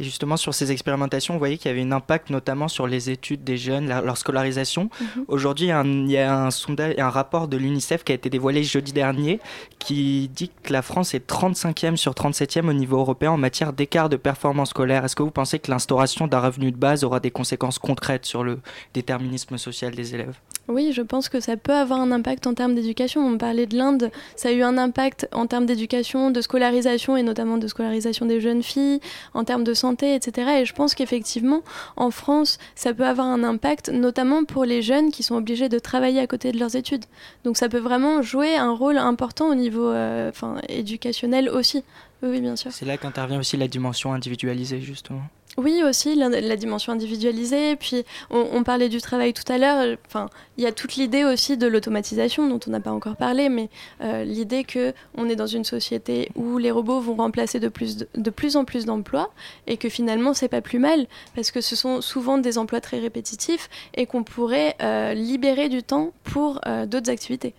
[0.00, 3.10] Et justement, sur ces expérimentations, vous voyez qu'il y avait un impact notamment sur les
[3.10, 4.90] études des jeunes, leur scolarisation.
[5.00, 5.24] Mhm.
[5.28, 8.92] Aujourd'hui, il y a un, sondage, un rapport de l'UNICEF qui a été dévoilé jeudi
[8.92, 9.40] dernier
[9.78, 14.08] qui dit que la France est 35e sur 37e au niveau européen en matière d'écart
[14.08, 15.04] de performance scolaire.
[15.04, 18.42] Est-ce que vous pensez que l'instauration d'un revenu de base aura des conséquences concrètes sur
[18.42, 18.60] le
[18.94, 20.34] déterminisme social des élèves?
[20.66, 23.20] Oui, je pense que ça peut avoir un impact en termes d'éducation.
[23.26, 27.22] On parlait de l'Inde, ça a eu un impact en termes d'éducation, de scolarisation et
[27.22, 29.00] notamment de scolarisation des jeunes filles,
[29.34, 30.60] en termes de santé, etc.
[30.60, 31.62] Et je pense qu'effectivement,
[31.96, 35.78] en France, ça peut avoir un impact, notamment pour les jeunes qui sont obligés de
[35.78, 37.04] travailler à côté de leurs études.
[37.44, 40.30] Donc ça peut vraiment jouer un rôle important au niveau euh,
[40.68, 41.84] éducationnel aussi.
[42.22, 42.72] Oui, bien sûr.
[42.72, 45.22] C'est là qu'intervient aussi la dimension individualisée, justement.
[45.56, 47.76] Oui, aussi, la, dimension individualisée.
[47.76, 49.96] Puis, on, parlait du travail tout à l'heure.
[50.06, 53.48] Enfin, il y a toute l'idée aussi de l'automatisation dont on n'a pas encore parlé,
[53.48, 53.68] mais
[54.00, 57.96] euh, l'idée que on est dans une société où les robots vont remplacer de plus,
[57.96, 59.30] de, plus en plus d'emplois
[59.68, 62.98] et que finalement, c'est pas plus mal parce que ce sont souvent des emplois très
[62.98, 67.54] répétitifs et qu'on pourrait euh, libérer du temps pour euh, d'autres activités.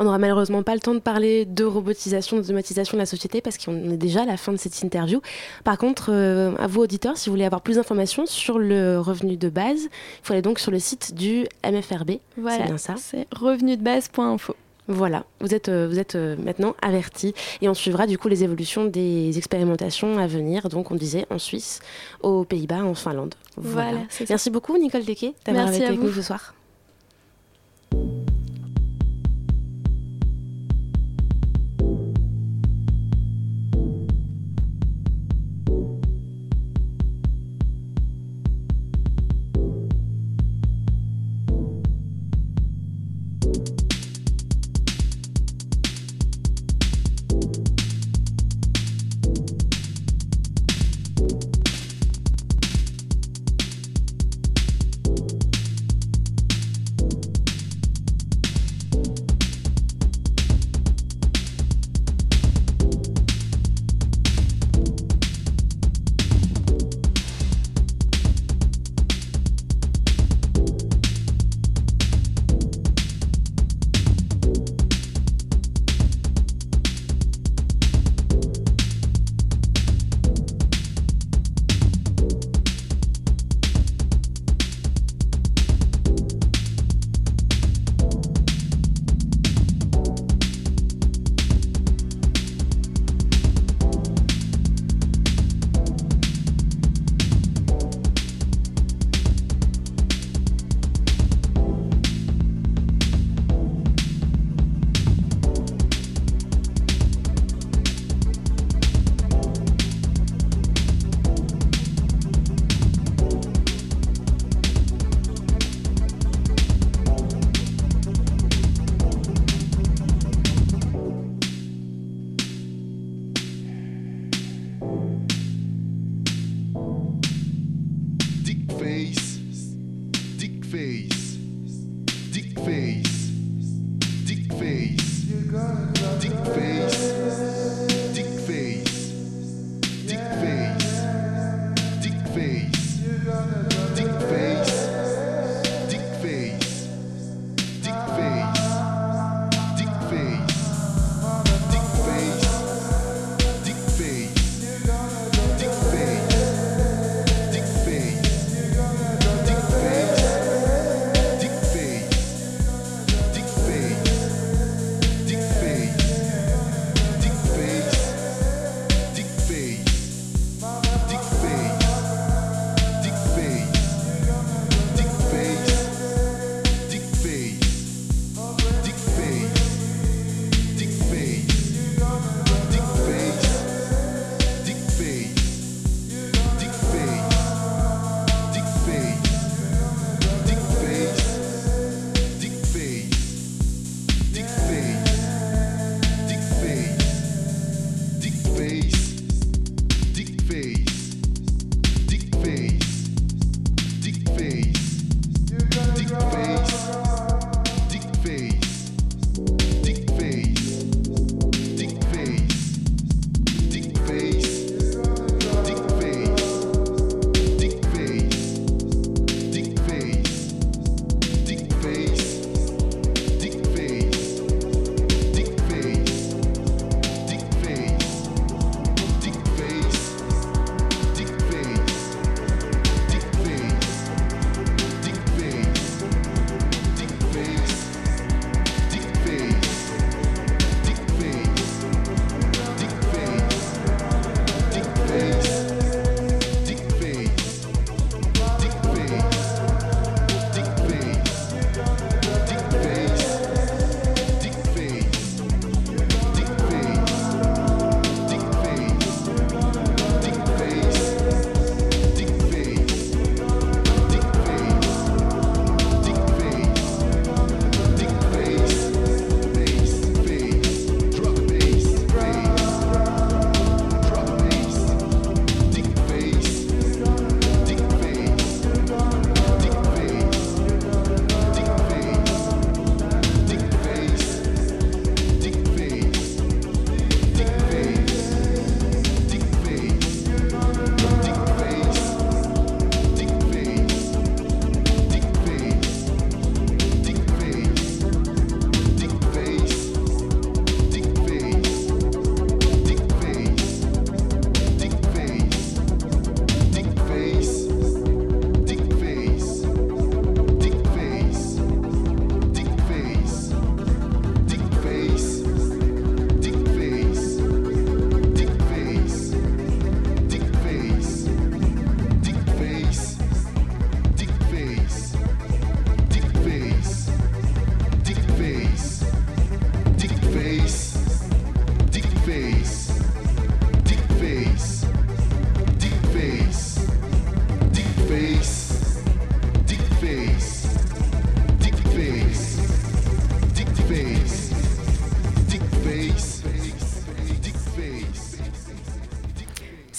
[0.00, 3.58] On n'aura malheureusement pas le temps de parler de robotisation, d'automatisation de la société parce
[3.58, 5.20] qu'on est déjà à la fin de cette interview.
[5.62, 9.36] Par contre, euh, à vous auditeurs, si vous voulez avoir plus d'informations sur le revenu
[9.36, 9.90] de base, il
[10.22, 12.12] faut aller donc sur le site du MFRB.
[12.38, 12.94] Voilà, c'est bien ça.
[12.96, 14.56] C'est revenudebase.info.
[14.88, 18.42] Voilà, vous êtes, euh, vous êtes euh, maintenant avertis et on suivra du coup les
[18.42, 20.70] évolutions des expérimentations à venir.
[20.70, 21.80] Donc on disait en Suisse,
[22.22, 23.34] aux Pays-Bas, en Finlande.
[23.58, 23.98] Voilà.
[24.30, 26.54] Merci beaucoup Nicole Dequet d'avoir été avec nous ce soir.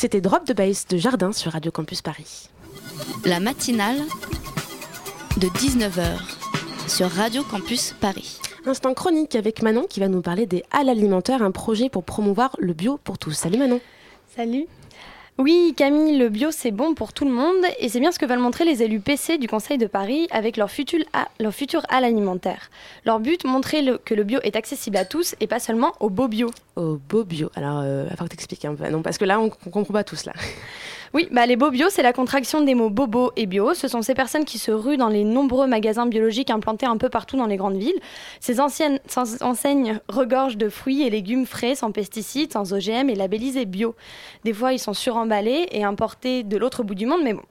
[0.02, 2.50] C'était Drop de Bass de Jardin sur Radio Campus Paris.
[3.24, 4.00] La matinale
[5.38, 6.18] de 19h
[6.88, 8.40] sur Radio Campus Paris.
[8.66, 12.56] Instant chronique avec Manon qui va nous parler des Halles alimentaires, un projet pour promouvoir
[12.58, 13.34] le bio pour tous.
[13.34, 13.80] Salut Manon.
[14.36, 14.66] Salut.
[15.38, 18.26] Oui, Camille, le bio, c'est bon pour tout le monde et c'est bien ce que
[18.26, 21.00] veulent montrer les élus PC du Conseil de Paris avec leur futur,
[21.40, 22.70] leur futur hall alimentaire.
[23.06, 26.28] Leur but, montrer que le bio est accessible à tous et pas seulement au beau
[26.28, 26.52] bio.
[26.76, 27.50] Au beau bio.
[27.56, 28.88] Alors, euh, il faut que t'expliques un peu.
[28.90, 30.34] Non, parce que là, on ne comprend pas tous là.
[31.14, 33.74] Oui, bah les bio, c'est la contraction des mots bobo et bio.
[33.74, 37.10] Ce sont ces personnes qui se ruent dans les nombreux magasins biologiques implantés un peu
[37.10, 38.00] partout dans les grandes villes.
[38.40, 38.98] Ces anciennes
[39.42, 43.94] enseignes regorgent de fruits et légumes frais, sans pesticides, sans OGM et labellisés bio.
[44.46, 47.44] Des fois, ils sont suremballés et importés de l'autre bout du monde, mais bon.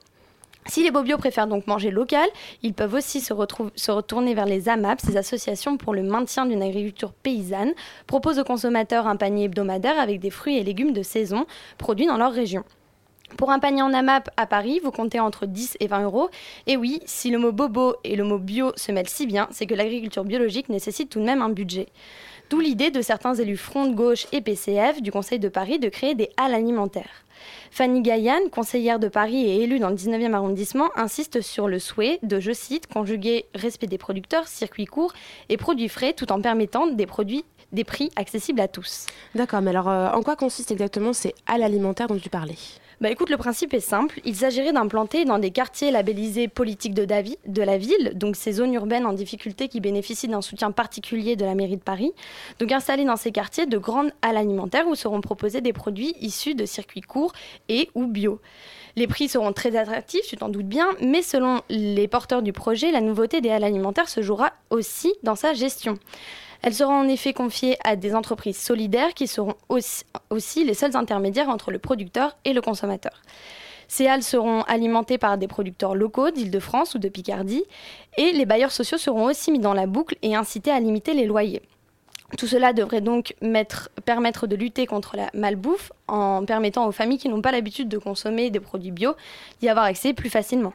[0.65, 2.29] Si les bio préfèrent donc manger local,
[2.63, 3.35] ils peuvent aussi se,
[3.75, 7.73] se, retourner vers les AMAP, ces associations pour le maintien d'une agriculture paysanne,
[8.07, 11.45] proposent aux consommateurs un panier hebdomadaire avec des fruits et légumes de saison
[11.77, 12.65] produits dans leur région.
[13.37, 16.31] Pour un panier en AMAP à Paris, vous comptez entre 10 et 20 euros.
[16.67, 19.67] Et oui, si le mot bobo et le mot bio se mêlent si bien, c'est
[19.67, 21.87] que l'agriculture biologique nécessite tout de même un budget.
[22.51, 25.89] D'où l'idée de certains élus Front de Gauche et PCF du Conseil de Paris de
[25.89, 27.25] créer des halles alimentaires.
[27.71, 32.19] Fanny Gaillan, conseillère de Paris et élue dans le 19e arrondissement, insiste sur le souhait
[32.23, 35.13] de, je cite, conjuguer respect des producteurs, circuits courts
[35.49, 39.07] et produits frais tout en permettant des produits des prix accessibles à tous.
[39.37, 42.57] D'accord, mais alors euh, en quoi consiste exactement ces halles alimentaires dont tu parlais?
[43.01, 44.21] Bah écoute, le principe est simple.
[44.27, 48.75] Il s'agirait d'implanter dans des quartiers labellisés politiques de, de la ville, donc ces zones
[48.75, 52.13] urbaines en difficulté qui bénéficient d'un soutien particulier de la mairie de Paris.
[52.59, 56.55] Donc installer dans ces quartiers de grandes halles alimentaires où seront proposés des produits issus
[56.55, 57.33] de circuits courts
[57.71, 58.39] et ou bio.
[58.97, 62.91] Les prix seront très attractifs, tu t'en doutes bien, mais selon les porteurs du projet,
[62.91, 65.99] la nouveauté des halles alimentaires se jouera aussi dans sa gestion.
[66.63, 71.49] Elles seront en effet confiées à des entreprises solidaires qui seront aussi, les seuls intermédiaires
[71.49, 73.23] entre le producteur et le consommateur.
[73.89, 77.65] Ces halles seront alimentées par des producteurs locaux d'Île-de-France ou de Picardie
[78.17, 81.27] et les bailleurs sociaux seront aussi mis dans la boucle et incités à limiter les
[81.27, 81.63] loyers.
[82.39, 83.35] Tout cela devrait donc
[84.05, 87.99] permettre de lutter contre la malbouffe en permettant aux familles qui n'ont pas l'habitude de
[87.99, 89.15] consommer des produits bio
[89.61, 90.73] d'y avoir accès plus facilement.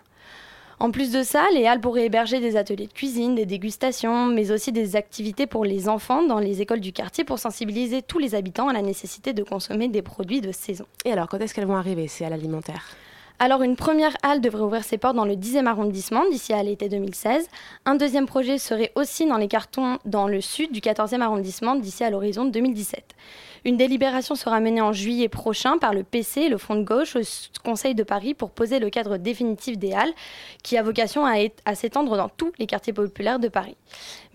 [0.79, 4.51] En plus de ça, les halles pourraient héberger des ateliers de cuisine, des dégustations, mais
[4.51, 8.35] aussi des activités pour les enfants dans les écoles du quartier pour sensibiliser tous les
[8.35, 10.85] habitants à la nécessité de consommer des produits de saison.
[11.05, 12.95] Et alors, quand est-ce qu'elles vont arriver, ces halles alimentaires?
[13.39, 16.87] Alors, une première halle devrait ouvrir ses portes dans le 10e arrondissement d'ici à l'été
[16.87, 17.49] 2016.
[17.85, 22.03] Un deuxième projet serait aussi dans les cartons dans le sud du 14e arrondissement d'ici
[22.03, 23.03] à l'horizon 2017.
[23.65, 27.21] Une délibération sera menée en juillet prochain par le PC, le Front de gauche, au
[27.63, 30.13] Conseil de Paris pour poser le cadre définitif des halles,
[30.61, 33.75] qui a vocation à, s'étendre dans tous les quartiers populaires de Paris.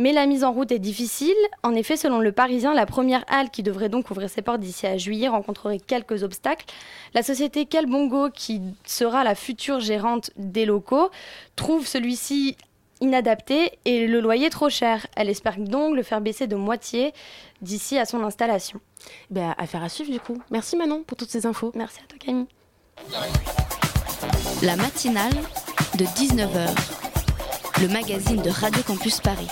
[0.00, 1.36] Mais la mise en route est difficile.
[1.62, 4.88] En effet, selon le Parisien, la première halle, qui devrait donc ouvrir ses portes d'ici
[4.88, 6.66] à juillet, rencontrerait quelques obstacles.
[7.14, 11.08] La société Calbongo, qui sera la future gérante des locaux,
[11.54, 12.56] trouve celui-ci
[13.00, 15.06] inadapté et le loyer trop cher.
[15.16, 17.12] Elle espère donc le faire baisser de moitié
[17.62, 18.80] d'ici à son installation.
[19.30, 20.40] Ben, affaire à suivre du coup.
[20.50, 21.72] Merci Manon pour toutes ces infos.
[21.74, 22.46] Merci à toi Camille.
[24.62, 25.34] La matinale
[25.96, 26.68] de 19h,
[27.80, 29.48] le magazine de Radio Campus Paris.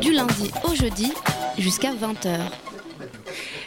[0.00, 1.12] Du lundi au jeudi
[1.58, 2.67] jusqu'à 20h.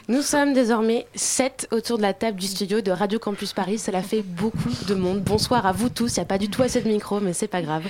[0.08, 3.78] Nous sommes désormais sept autour de la table du studio de Radio Campus Paris.
[3.78, 5.22] Cela fait beaucoup de monde.
[5.22, 6.18] Bonsoir à vous tous.
[6.18, 7.84] Il n'y a pas du tout assez de micro, mais c'est pas grave.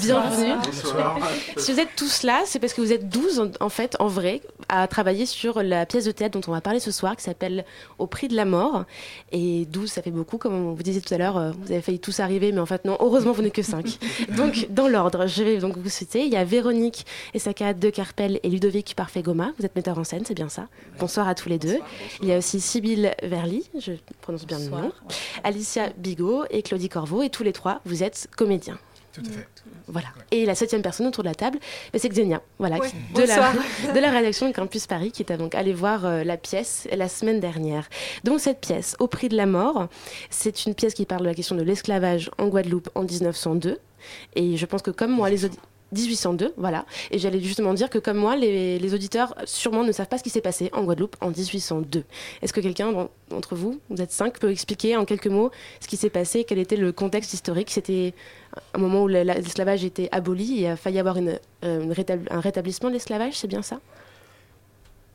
[0.00, 0.54] Bienvenue.
[0.62, 1.18] Bonsoir.
[1.56, 4.42] Si vous êtes tous là, c'est parce que vous êtes 12 en, fait, en vrai,
[4.68, 7.64] à travailler sur la pièce de théâtre dont on va parler ce soir, qui s'appelle
[7.98, 8.84] Au prix de la mort.
[9.32, 10.38] Et 12, ça fait beaucoup.
[10.38, 12.66] Comme on vous disait tout à l'heure, euh, vous avez failli tous arriver, mais en
[12.66, 12.96] fait, non.
[13.00, 13.98] Heureusement, vous n'êtes que 5.
[14.36, 16.24] Donc, dans l'ordre, je vais donc vous citer.
[16.24, 19.52] Il y a Véronique Essaka de Carpel et Ludovic Parfait-Goma.
[19.58, 20.68] Vous êtes metteur en scène, c'est bien ça.
[20.98, 21.78] Bonsoir à tous les deux.
[22.22, 24.92] Il y a aussi Sybille Verly, je prononce bien le nom,
[25.42, 28.78] Alicia Bigot et Claudie Corveau, et tous les trois, vous êtes comédiens.
[29.12, 29.46] Tout à fait.
[29.86, 30.08] Voilà.
[30.30, 31.58] Et la septième personne autour de la table,
[31.94, 33.52] c'est Xenia, voilà, de, la,
[33.94, 37.08] de la rédaction de Campus Paris, qui est donc allée voir euh, la pièce la
[37.08, 37.88] semaine dernière.
[38.24, 39.88] Donc cette pièce, Au prix de la mort,
[40.30, 43.78] c'est une pièce qui parle de la question de l'esclavage en Guadeloupe en 1902.
[44.36, 45.64] Et je pense que comme moi, les auditeurs
[45.94, 46.84] 1802, voilà.
[47.10, 50.30] Et j'allais justement dire que comme moi, les, auditeurs sûrement ne savent pas ce qui
[50.30, 52.04] s'est passé en Guadeloupe en 1802.
[52.42, 55.96] Est-ce que quelqu'un d'entre vous, vous êtes cinq, peut expliquer en quelques mots ce qui
[55.96, 57.70] s'est passé, quel était le contexte historique?
[57.70, 58.14] C'était
[58.74, 61.94] un moment où l'esclavage était aboli et il a failli avoir une, euh,
[62.30, 63.80] un rétablissement de l'esclavage, c'est bien ça?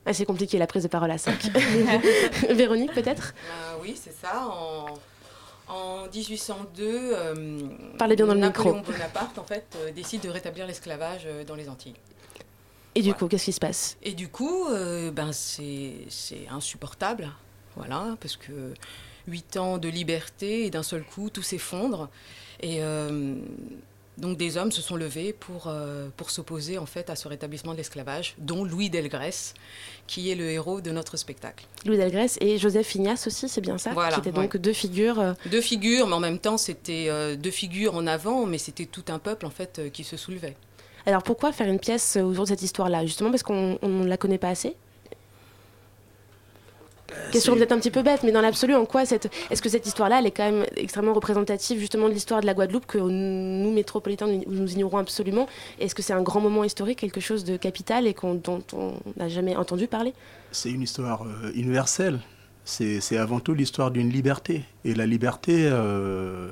[0.06, 1.52] Assez compliqué la prise de parole à 5.
[2.50, 3.34] Véronique, peut-être?
[3.52, 4.48] Euh, Oui, c'est ça.
[4.48, 4.86] En
[5.70, 7.60] en 1802, euh,
[8.00, 11.54] Parlez bien dans le Napoléon Bonaparte en fait, euh, décide de rétablir l'esclavage euh, dans
[11.54, 11.94] les Antilles.
[12.96, 13.96] Et du coup, qu'est-ce qui se passe?
[14.02, 14.66] Et du coup,
[15.14, 17.30] ben, c'est insupportable,
[17.76, 18.74] voilà, parce que
[19.28, 22.10] huit ans de liberté et d'un seul coup, tout s'effondre.
[22.62, 22.82] Et
[24.18, 27.72] donc des hommes se sont levés pour, euh, pour s'opposer en fait à ce rétablissement
[27.72, 29.54] de l'esclavage, dont Louis Delgrès,
[30.08, 31.66] qui est le héros de notre spectacle.
[31.86, 34.16] Louis Delgrès et Joseph Ignace aussi, c'est bien ça Voilà.
[34.16, 35.20] Qui étaient donc deux figures.
[35.22, 38.86] euh, Deux figures, mais en même temps c'était euh, deux figures en avant, mais c'était
[38.88, 40.58] tout un peuple en fait euh, qui se soulevait.
[41.06, 44.38] Alors pourquoi faire une pièce autour de cette histoire-là Justement parce qu'on ne la connaît
[44.38, 44.76] pas assez?
[47.32, 49.30] Question peut-être un petit peu bête, mais dans l'absolu, en quoi cette...
[49.52, 52.54] est-ce que cette histoire-là, elle est quand même extrêmement représentative justement de l'histoire de la
[52.54, 55.48] Guadeloupe que nous, métropolitains, nous, nous ignorons absolument?
[55.80, 58.94] Est-ce que c'est un grand moment historique, quelque chose de capital et qu'on- dont on
[59.18, 60.14] n'a jamais entendu parler?
[60.52, 62.20] C'est une histoire euh, universelle.
[62.66, 64.64] C'est c'est avant tout l'histoire d'une liberté.
[64.86, 66.52] Et la liberté, euh,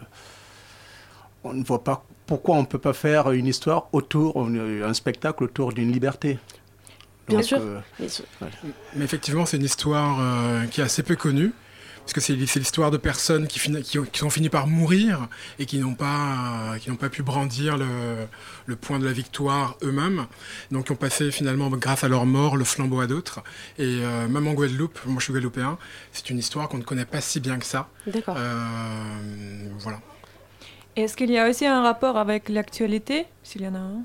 [1.43, 5.43] on ne voit pas pourquoi on ne peut pas faire une histoire autour, un spectacle
[5.43, 6.39] autour d'une liberté.
[7.27, 7.57] Bien Donc, sûr.
[7.59, 8.55] euh, Mais ce- voilà.
[8.95, 11.51] Mais effectivement, c'est une histoire euh, qui est assez peu connue,
[12.01, 15.27] parce que c'est c'est l'histoire de personnes qui, qui, ont, qui ont fini par mourir
[15.59, 17.85] et qui n'ont pas, qui n'ont pas pu brandir le,
[18.65, 20.25] le point de la victoire eux-mêmes,
[20.71, 23.41] donc qui ont passé finalement, grâce à leur mort, le flambeau à d'autres.
[23.77, 25.77] Et euh, même en Guadeloupe, moi je suis guadeloupéen,
[26.13, 27.89] c'est une histoire qu'on ne connaît pas si bien que ça.
[28.05, 28.35] D'accord.
[28.37, 29.99] Euh, voilà.
[30.95, 34.01] Est-ce qu'il y a aussi un rapport avec l'actualité, s'il y en a un?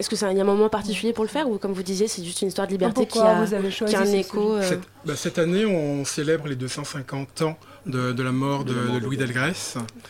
[0.00, 1.82] Est-ce que c'est un, y a un moment particulier pour le faire ou comme vous
[1.82, 4.12] disiez, c'est juste une histoire de liberté qui a, vous avez choisi qui a un
[4.12, 8.64] écho euh, Cette, bah, cette année, on célèbre les 250 ans de, de la mort
[8.64, 9.52] de, de Louis Delgrès.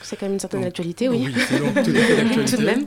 [0.01, 1.35] C'est quand même une certaine actualité, oui.
[1.49, 1.91] c'est donc tout
[2.57, 2.87] de même.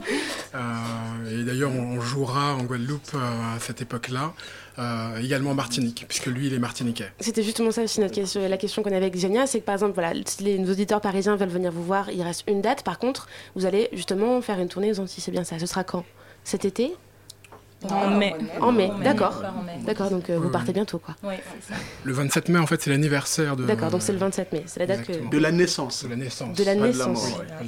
[0.54, 4.32] Euh, et d'ailleurs, on jouera en Guadeloupe euh, à cette époque-là,
[4.78, 7.12] euh, également en Martinique, puisque lui, il est martiniquais.
[7.20, 9.74] C'était justement ça aussi notre question, la question qu'on avait avec Xenia, c'est que par
[9.74, 12.82] exemple, voilà, si les nos auditeurs parisiens veulent venir vous voir, il reste une date.
[12.82, 15.58] Par contre, vous allez justement faire une tournée aux Antilles, c'est bien ça.
[15.58, 16.04] Ce sera quand?
[16.44, 16.94] Cet été
[17.90, 18.34] En mai.
[18.60, 19.04] En mai, En mai.
[19.04, 19.42] d'accord.
[19.84, 20.74] D'accord, donc euh, vous partez oui.
[20.74, 21.14] bientôt, quoi.
[21.22, 21.80] Oui, c'est ça.
[22.04, 23.64] Le 27 mai, en fait, c'est l'anniversaire de...
[23.64, 25.28] D'accord, donc c'est le 27 mai, c'est la date que...
[25.30, 26.04] De la naissance.
[26.04, 26.56] De la naissance.
[26.56, 27.30] De la naissance.
[27.30, 27.66] mort, ouais.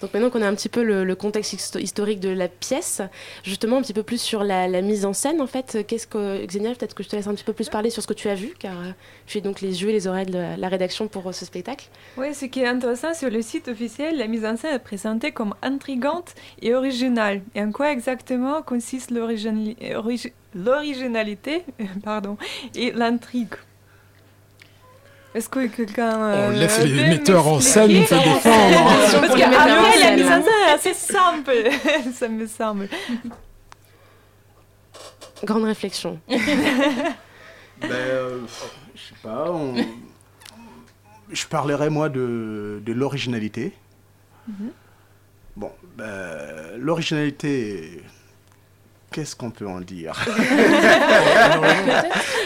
[0.00, 3.00] Donc maintenant qu'on a un petit peu le, contexte histo- historique de la pièce,
[3.42, 6.74] justement un petit peu plus sur la, mise en scène en fait, qu'est-ce que Xenia,
[6.74, 8.34] peut-être que je te laisse un petit peu plus parler sur ce que tu as
[8.34, 8.90] vu, car euh,
[9.26, 11.88] tu es donc les yeux et les oreilles de la, rédaction pour euh, ce spectacle.
[12.16, 15.32] Oui, ce qui est intéressant sur le site officiel, la mise en scène est présentée
[15.32, 17.42] comme intrigante et originale.
[17.54, 21.64] Et en quoi exactement consiste origi- l'originalité
[22.04, 22.36] pardon,
[22.74, 23.54] et l'intrigue?
[25.34, 26.18] Est-ce que quelqu'un.
[26.18, 29.20] On euh, laisse les metteurs en scène se défendre.
[29.20, 31.52] Parce qu'après, la mise en scène est assez simple,
[32.14, 32.88] ça me semble.
[35.44, 36.18] Grande réflexion.
[37.78, 38.38] Ben, euh,
[38.94, 39.50] je sais pas.
[39.50, 39.74] on-
[41.30, 43.74] Je parlerai moi de, de l'originalité.
[44.48, 44.70] Mhm.
[45.56, 48.00] Bon, ben, l'originalité,
[49.16, 50.12] qu'est-ce qu'on peut en dire?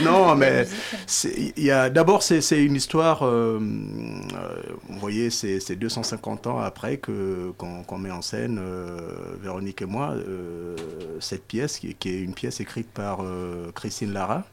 [0.05, 0.67] Non, mais
[1.57, 3.25] y a d'abord c'est une histoire.
[3.25, 8.99] euh, euh, vous voyez, c'est c'est 250 ans après que qu'on met en scène euh,
[9.43, 10.77] Véronique et moi euh,
[11.19, 13.19] cette pièce qui, qui est une pièce écrite par
[13.75, 14.45] Christine Lara.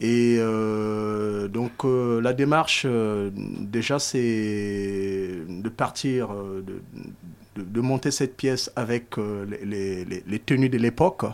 [0.00, 6.82] Et euh, donc euh, la démarche, euh, déjà, c'est de partir, de,
[7.56, 11.24] de- de monter cette pièce avec euh, les, les- les tenues de l'époque,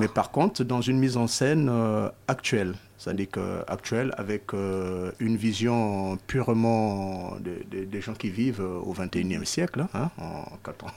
[0.00, 5.10] mais par contre dans une mise en scène euh, actuelle, c'est-à-dire que, actuelle avec euh,
[5.20, 10.44] une vision purement de- de- des gens qui vivent euh, au 21e siècle, hein, en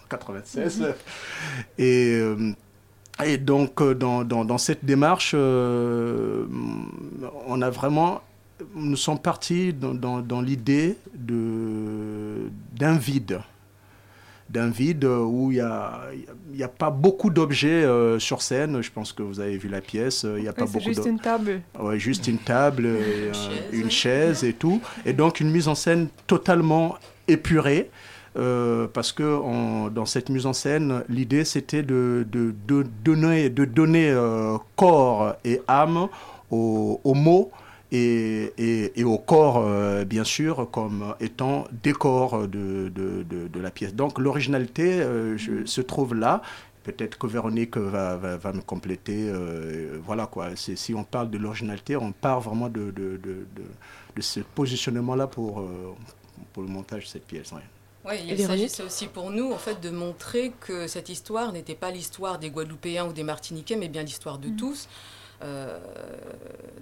[0.09, 0.83] 96.
[1.77, 2.51] Et, euh,
[3.23, 6.45] et donc, dans, dans- dans cette démarche, euh,
[7.47, 8.21] on a vraiment.
[8.75, 13.41] Nous sommes partis dans, dans- dans l'idée de- d'un vide.
[14.51, 16.01] D'un vide où il n'y a,
[16.53, 18.81] il y a pas beaucoup d'objets euh, sur scène.
[18.81, 20.25] Je pense que vous avez vu la pièce.
[20.37, 21.61] Il y a pas Oui, beaucoup juste une table.
[21.79, 23.31] Ouais, juste une table, et, euh,
[23.71, 24.81] une chaise et tout.
[25.05, 26.95] Et donc une mise en scène totalement
[27.27, 27.89] épurée.
[28.37, 33.65] euh, parce que dans cette mise en scène, l'idée c'était de, de- de donner, de
[33.65, 36.07] donner euh, corps et âme
[36.49, 37.51] aux, aux mots
[37.91, 43.59] et, et- et au corps, euh, bien sûr, comme étant décor de, de, de- de
[43.59, 43.93] la pièce.
[43.93, 46.41] Donc l'originalité euh, se trouve là.
[46.83, 49.25] Peut-être que Véronique va, va, va me compléter.
[49.29, 50.55] euh, voilà quoi.
[50.55, 53.71] C'est- Si on parle de l'originalité, on part vraiment de, de, de, de-
[54.15, 55.93] de ce positionnement-là pour, euh,
[56.53, 57.51] pour le montage de cette pièce.
[57.51, 57.59] ouais.
[58.03, 61.91] Oui, il s'agissait aussi pour nous en fait de montrer que cette histoire n'était pas
[61.91, 64.89] l'histoire des Guadeloupéens ou des Martiniquais, mais bien l'histoire de tous.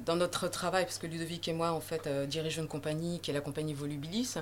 [0.06, 3.34] Dans notre travail, parce que Ludovic et moi, en fait, dirigeons une compagnie qui est
[3.34, 4.36] la compagnie Volubilis,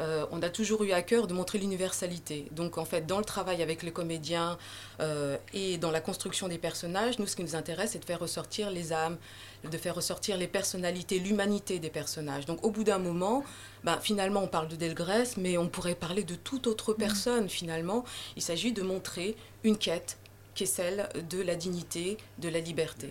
[0.00, 2.48] euh, on a toujours eu à cœur de montrer l'universalité.
[2.52, 4.58] Donc en fait, dans le travail avec les comédiens
[5.00, 8.20] euh, et dans la construction des personnages, nous, ce qui nous intéresse, c'est de faire
[8.20, 9.16] ressortir les âmes,
[9.64, 12.46] de faire ressortir les personnalités, l'humanité des personnages.
[12.46, 13.44] Donc au bout d'un moment,
[13.84, 18.04] ben, finalement, on parle de Delgrès, mais on pourrait parler de toute autre personne, finalement.
[18.36, 20.18] Il s'agit de montrer une quête
[20.54, 23.10] qui est celle de la dignité, de la liberté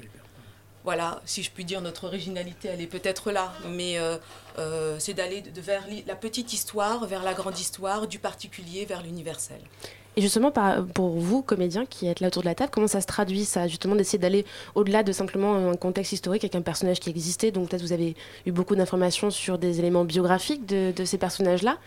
[0.84, 4.18] voilà, si je puis dire, notre originalité, elle est peut-être là, mais euh,
[4.58, 9.04] euh, c'est d'aller de, vers la petite histoire, vers la grande histoire, du particulier vers
[9.04, 9.60] l'universel.
[10.18, 10.52] Et justement,
[10.94, 13.68] pour vous, comédiens qui êtes là autour de la table, comment ça se traduit, ça,
[13.68, 17.52] justement, d'essayer d'aller au-delà de simplement un contexte historique avec un personnage qui existait?
[17.52, 18.16] Donc peut-être vous avez
[18.46, 21.78] eu beaucoup d'informations sur des éléments biographiques de, ces personnages-là.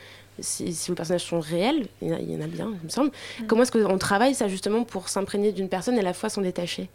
[0.40, 3.10] Si, si, vos personnages sont réels, il y, en a, bien, il me semble.
[3.40, 3.46] Mm.
[3.46, 6.40] Comment est-ce qu'on travaille ça justement pour s'imprégner d'une personne et à la fois s'en
[6.40, 6.88] détacher?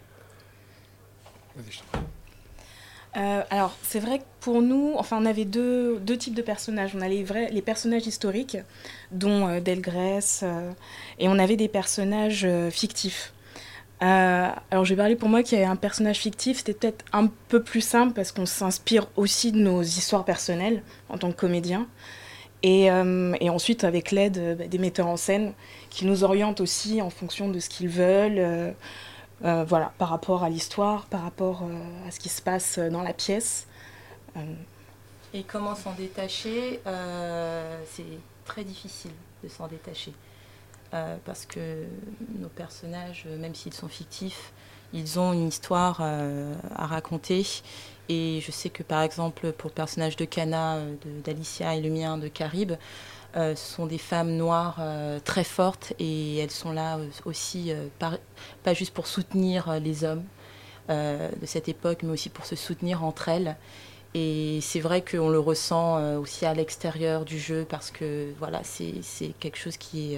[3.18, 6.92] Euh, alors, c'est vrai que pour nous, enfin, on avait deux, deux types de personnages.
[6.96, 8.58] On a les, les personnages historiques,
[9.12, 10.72] dont euh, Delgrès, euh,
[11.18, 13.34] et on avait des personnages fictifs.
[14.00, 17.62] alors, je vais parler pour moi qui est un personnage fictif, c'était peut-être un peu
[17.64, 21.88] plus simple parce qu'on s'inspire aussi de nos histoires personnelles en tant que comédien.
[22.62, 25.54] Et, et ensuite, avec l'aide des metteurs en scène
[25.90, 28.74] qui nous orientent aussi en fonction de ce qu'ils veulent.
[29.46, 33.02] Euh, voilà, par rapport à l'histoire, par rapport euh, à ce qui se passe dans
[33.02, 33.68] la pièce.
[34.36, 34.42] Euh,
[35.34, 36.82] Et comment s'en détacher
[37.86, 38.06] C'est
[38.46, 39.12] très difficile
[39.44, 40.14] de s'en détacher.
[41.26, 41.86] parce que
[42.40, 44.52] nos personnages, même s'ils sont fictifs,
[44.92, 47.46] ils ont une histoire à raconter.
[48.10, 50.80] Et je sais que par exemple, pour le personnage de Cana,
[51.24, 52.76] d'Alicia et le mien de Caribe, euh,
[53.34, 58.74] ce sont des femmes noires euh, très fortes et elles sont là euh, aussi, pas
[58.74, 60.24] juste pour soutenir les hommes
[60.90, 63.56] de cette époque, mais aussi pour se soutenir entre elles.
[64.16, 69.04] Et c'est vrai qu'on le ressent aussi à l'extérieur du jeu parce que voilà, c'est
[69.40, 70.18] quelque chose qui,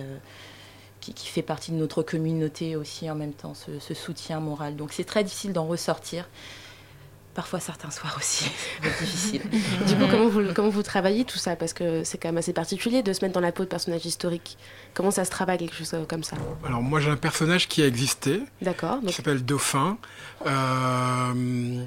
[1.18, 4.78] fait partie de notre communauté aussi en même temps, ce soutien moral.
[4.78, 6.30] Donc c'est très difficile d'en ressortir
[7.34, 8.52] parfois certains soirs aussi,
[8.84, 9.42] c'est difficile.
[9.88, 11.56] du coup, comment vous, comment vous travaillez tout ça?
[11.56, 14.06] Parce que c'est quand même assez particulier de se mettre dans la peau de personnage
[14.06, 14.58] historique.
[14.94, 16.36] Comment ça se travaille quelque chose comme ça?
[16.66, 18.42] Alors moi j'ai un personnage qui a existé.
[18.62, 19.00] D'accord.
[19.06, 19.98] Qui s'appelle Dauphin.
[20.46, 21.86] Euh,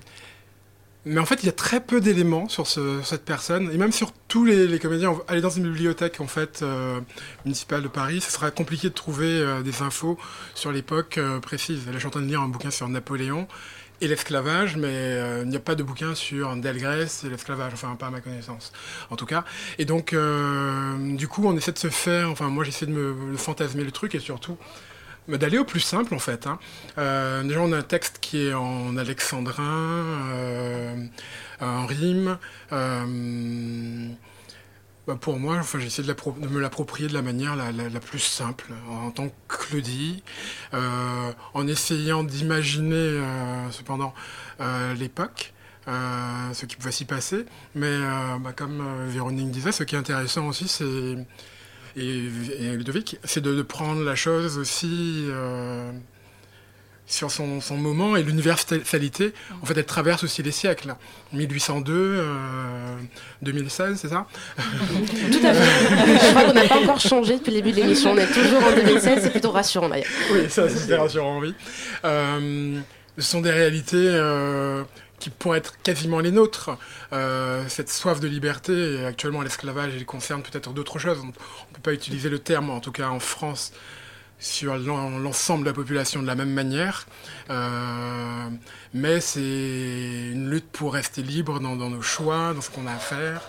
[1.07, 4.13] mais en fait, il y a très peu d'éléments sur, cette personne, et même sur
[4.27, 5.15] tous les, comédiens.
[5.29, 7.01] Aller dans une bibliothèque en fait euh,
[7.45, 10.19] municipale de Paris, ce sera compliqué de trouver euh, des infos
[10.55, 11.87] sur l'époque précise.
[11.87, 13.47] Là, je suis en train de lire un bouquin sur Napoléon,
[14.01, 17.95] et l'esclavage, mais euh, il n'y a pas de bouquin sur Delgrès et l'esclavage, enfin
[17.97, 18.73] pas à ma connaissance,
[19.11, 19.45] en tout cas.
[19.79, 23.37] Et donc, euh, du coup, on essaie de se faire, enfin moi j'essaie de me
[23.37, 24.57] fantasmer le truc et surtout
[25.29, 26.47] d'aller au plus simple en fait.
[26.47, 26.59] Hein.
[26.99, 30.05] Euh, déjà, on a un texte qui est en alexandrin,
[31.61, 32.39] en rime.
[35.07, 38.73] Bah, pour moi, enfin, j'ai essayé de, me l'approprier de la manière la, plus simple,
[38.89, 40.23] en tant que Claudie,
[40.73, 44.15] euh, en essayant d'imaginer euh, cependant
[44.61, 45.53] euh, l'époque,
[45.87, 47.45] ce qui pouvait s'y passer.
[47.75, 47.99] Mais
[48.41, 51.17] bah, comme Véronique disait, ce qui est intéressant aussi, c'est,
[51.97, 52.21] et,
[52.75, 55.27] Ludovic, c'est de, prendre la chose aussi
[57.07, 59.35] sur son, moment et l'universalité.
[59.63, 60.95] En fait, elle traverse aussi les siècles.
[61.33, 62.25] 1802,
[63.43, 64.27] 2016, c'est ça
[64.57, 66.27] Tout à fait.
[66.27, 68.13] Je crois qu'on n'a pas encore changé depuis le début de l'émission.
[68.13, 70.09] On est toujours en 2016, c'est plutôt rassurant d'ailleurs.
[70.33, 71.55] Oui, ça, c'est rassurant, oui.
[72.05, 72.81] Euh,
[73.19, 74.83] ce sont des réalités euh,
[75.21, 76.71] qui pourraient être quasiment les nôtres.
[77.13, 81.19] Euh, cette soif de liberté, actuellement l'esclavage, il concerne peut-être d'autres choses.
[81.23, 83.73] On ne peut pas utiliser le terme, en tout cas en France,
[84.39, 87.07] sur l'ensemble de la population de la même manière.
[87.51, 88.49] Euh,
[88.93, 92.99] mais c'est une lutte pour rester libre dans, nos choix, dans ce qu'on a à
[92.99, 93.43] faire.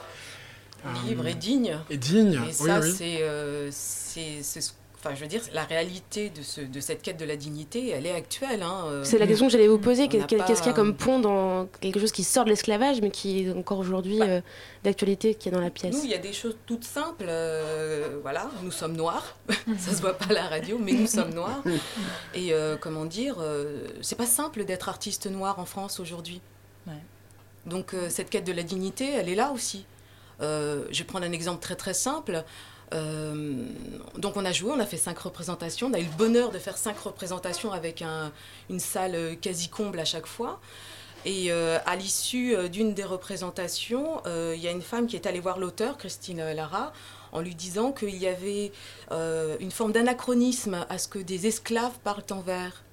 [1.07, 1.79] Libre et digne.
[1.89, 4.71] Et digne, et ça, c'est euh, ce
[5.05, 8.07] Enfin, je veux dire, la réalité de, ce, de cette quête de la dignité, elle
[8.07, 8.63] est actuelle.
[8.63, 9.03] Hein, euh.
[9.03, 10.07] C'est la question que j'allais vous poser.
[10.07, 13.41] Qu'est-ce qu'il y a comme pont dans quelque chose qui sort de l'esclavage, mais qui
[13.41, 14.25] est encore aujourd'hui bah.
[14.25, 14.41] euh,
[14.83, 17.27] d'actualité, qui est dans la pièce Nous, il y a des choses toutes simples.
[17.27, 19.37] Euh, voilà, nous sommes noirs.
[19.77, 21.61] Ça se voit pas à la radio, mais nous sommes noirs.
[22.33, 22.51] Et
[22.81, 23.35] comment dire,
[24.01, 26.41] c'est pas simple d'être artiste noir en France aujourd'hui.
[27.67, 29.85] Donc cette quête de la dignité, elle est là aussi.
[30.39, 32.43] je vais prendre un exemple très très simple.
[32.95, 33.65] Euh,
[34.17, 35.87] donc on a joué, on a fait cinq représentations.
[35.87, 38.03] On a eu le bonheur de faire cinq représentations avec
[38.69, 40.59] une salle quasi comble à chaque fois.
[41.25, 45.25] Et euh, à l'issue euh, d'une des représentations, il y a une femme qui est
[45.25, 46.93] allée voir l'auteur, Christine Lara,
[47.31, 48.71] en lui disant qu'il y avait
[49.59, 52.84] une forme d'anachronisme à ce que des esclaves parlent en vers.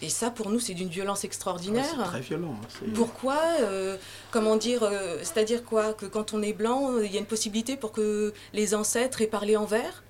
[0.00, 1.84] Et ça, pour nous, c'est d'une violence extraordinaire.
[1.90, 2.54] c'est très violent.
[2.62, 3.96] hein, Pourquoi euh,
[4.30, 7.76] Comment dire euh, C'est-à-dire quoi Que quand on est blanc, il y a une possibilité
[7.76, 10.04] pour que les ancêtres aient parlé en vers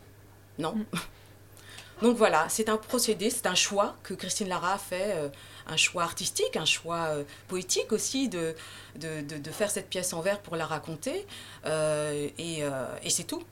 [0.58, 0.74] Non.
[2.02, 5.28] Donc voilà, c'est un procédé, c'est un choix que Christine Lara a fait, euh,
[5.66, 8.54] un choix artistique, un choix euh, poétique aussi de,
[9.00, 11.26] de, de- de faire cette pièce en vers pour la raconter.
[11.66, 13.42] euh, et euh, et c'est tout.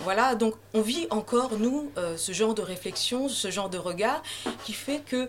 [0.00, 4.20] Voilà, donc on vit encore, nous, euh, ce genre de réflexion, ce genre de regard
[4.64, 5.28] qui fait que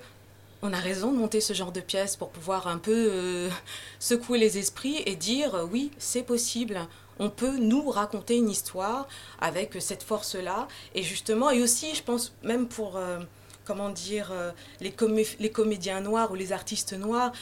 [0.63, 3.49] on a raison de monter ce genre de pièce pour pouvoir un peu euh,
[3.99, 6.79] secouer les esprits et dire euh, oui, c'est possible.
[7.19, 9.07] On peut nous raconter une histoire
[9.41, 10.69] avec cette force-là.
[10.95, 13.19] Et justement, et aussi, je pense, même pour, euh,
[13.65, 14.31] comment dire,
[14.81, 14.95] les,
[15.39, 17.33] les comédiens noirs ou les artistes noirs,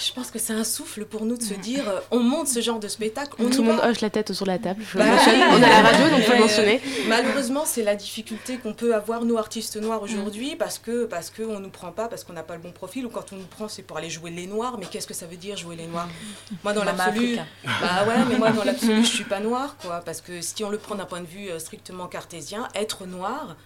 [0.00, 2.60] je pense que c'est un souffle pour nous de se dire euh, on monte ce
[2.60, 3.30] genre de spectacle.
[3.38, 4.82] On Tout le monde hoche la tête sur la table.
[4.94, 6.80] Bah, on a la radio, donc faut le mentionner.
[7.08, 11.58] Malheureusement, c'est la difficulté qu'on peut avoir, nous, artistes noirs, aujourd'hui, parce que parce qu'on
[11.58, 13.46] ne nous prend pas, parce qu'on n'a pas le bon profil, ou quand on nous
[13.46, 14.76] prend, c'est pour aller jouer les noirs.
[14.78, 16.08] Mais qu'est-ce que ça veut dire, jouer les noirs?
[16.64, 17.36] Moi, dans l'absolu...
[17.64, 20.02] Bah ouais, mais moi, dans l'absolu, je suis pas noire, quoi.
[20.04, 23.56] Parce que si on le prend d'un point de vue euh, strictement cartésien, être noir,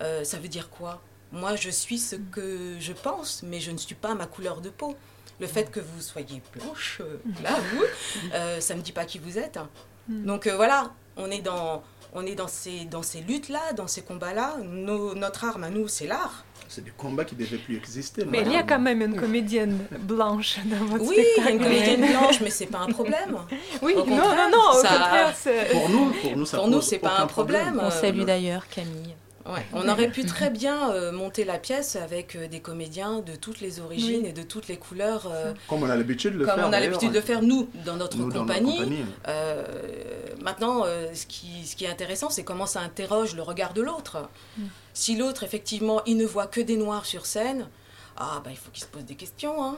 [0.00, 1.00] euh, ça veut dire quoi?
[1.30, 4.68] Moi, je suis ce que je pense, mais je ne suis pas ma couleur de
[4.68, 4.96] peau.
[5.40, 7.82] Le fait que vous soyez blanche, euh, là, vous,
[8.34, 9.58] euh, ça ne me dit pas qui vous êtes.
[10.08, 14.02] Donc euh, voilà, on est dans, on est dans ces, dans ces luttes-là, dans ces
[14.02, 14.56] combats-là.
[14.62, 16.44] Notre arme à nous, c'est l'art.
[16.68, 18.24] C'est des combats qui ne devaient plus exister.
[18.24, 21.52] Mais il y a quand même une comédienne blanche dans votre Oui, spectacle.
[21.56, 23.36] une comédienne blanche, mais c'est pas un problème.
[23.82, 25.34] Oui, non, non, non, au ça- contraire,
[25.70, 27.78] Pour nous, pour nous, ça Pour nous, pose c'est pas un problème.
[27.82, 29.14] On salue d'ailleurs Camille.
[29.44, 33.34] Ouais, on aurait pu très bien euh, monter la pièce avec euh, des comédiens de
[33.34, 34.28] toutes les origines Oui.
[34.28, 35.26] et de toutes les couleurs.
[35.26, 36.68] euh, Comme on a l'habitude de le comme faire.
[36.68, 37.24] on a l'habitude de d'ailleurs.
[37.26, 39.04] faire nous dans notre Nous, dans notre compagnie.
[39.26, 39.64] Euh,
[40.40, 43.82] maintenant, euh, ce, qui, ce qui est intéressant, c'est comment ça interroge le regard de
[43.82, 44.28] l'autre.
[44.58, 44.62] Mm.
[44.94, 47.68] Si l'autre, effectivement, il ne voit que des noirs sur scène,
[48.16, 49.64] ah bah il faut qu'il se pose des questions.
[49.64, 49.76] Hein.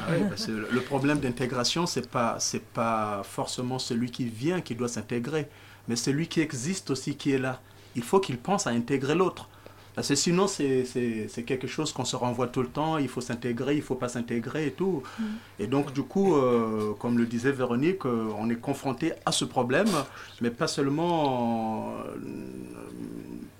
[0.00, 4.60] Ah oui, parce que le problème d'intégration, c'est pas c'est pas forcément celui qui vient
[4.60, 5.48] qui doit s'intégrer,
[5.88, 7.60] mais celui qui existe aussi qui est là.
[7.98, 9.44] Il faut qu'il pense à intégrer l'autre.
[9.94, 10.84] Parce que sinon, c'est-
[11.50, 14.62] quelque chose qu'on se renvoie tout le temps, il faut s'intégrer, il faut pas s'intégrer
[14.68, 15.02] et tout.
[15.58, 19.44] Et donc, du coup, euh, comme le disait Véronique, euh, on est confronté à ce
[19.44, 19.88] problème,
[20.40, 22.16] mais pas seulement, euh,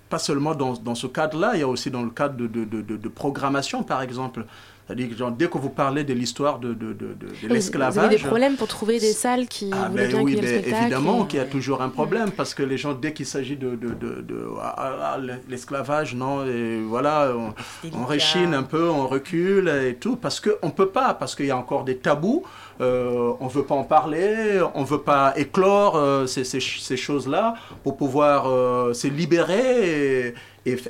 [0.09, 2.63] pas seulement dans, dans ce cadre-là, il y a aussi dans le cadre de, de,
[2.63, 4.45] de- de- de programmation, par exemple.
[4.89, 7.47] C'est-à-dire que genre, dès que vous parlez de l'histoire de, de, de, de- de Vous
[7.53, 8.03] l'esclavage...
[8.05, 11.27] avez des problèmes pour trouver des salles qui Ah ben bien oui, ben évidemment et-
[11.27, 13.89] qu'il y a toujours un problème parce que les gens, dès qu'il s'agit de, de,
[13.89, 15.17] de, de- ah, ah, ah,
[15.47, 17.53] l'esclavage, non, et voilà, on,
[18.01, 21.45] on réchine un peu, on recule et tout parce qu'on ne peut pas, parce qu'il
[21.45, 22.43] y a encore des tabous,
[22.81, 26.59] euh, on ne veut pas en parler, on ne veut pas éclore euh, ces, ces,
[26.61, 30.33] ces choses-là pour pouvoir euh, se libérer et,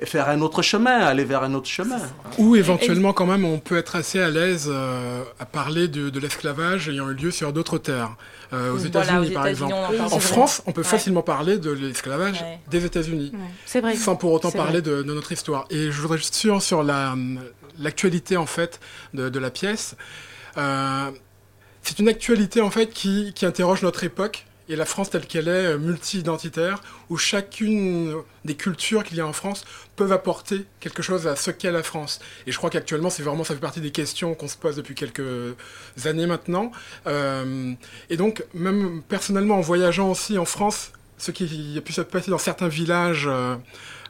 [0.05, 1.99] faire un autre chemin, aller vers un autre chemin.
[2.37, 6.19] Ou éventuellement, quand même, on peut être assez à l'aise euh, à parler de, de
[6.19, 8.09] l'esclavage ayant eu lieu sur d'autres terres.
[8.51, 9.73] Euh, aux Voilà, États-Unis, par exemple.
[10.11, 10.19] en.
[10.19, 10.87] France, on peut Ouais.
[10.87, 12.59] facilement parler de l'esclavage Ouais.
[12.69, 13.31] des États-Unis.
[13.33, 13.39] Ouais.
[13.65, 13.95] C'est vrai.
[13.95, 15.65] Sans pour autant parler de, de notre histoire.
[15.69, 17.15] Et je voudrais juste sur, sur la,
[17.79, 18.79] l'actualité, en fait,
[19.13, 19.95] de, de la pièce.
[20.57, 21.09] Euh,
[21.81, 25.47] c'est une actualité, en fait, qui, qui interroge notre époque et la France telle qu'elle
[25.47, 28.15] est, euh, multi-identitaire, où chacune
[28.45, 29.65] des cultures qu'il y a en France
[29.95, 32.19] peuvent apporter quelque chose à ce qu'est la France.
[32.45, 34.93] Et je crois qu'actuellement, c'est vraiment, ça fait partie des questions qu'on se pose depuis
[34.93, 35.55] quelques
[36.05, 36.71] années maintenant.
[37.07, 37.73] Euh,
[38.11, 42.31] et donc, même personnellement, en voyageant aussi en France, ce qui a pu se passer
[42.31, 43.55] dans certains villages, euh,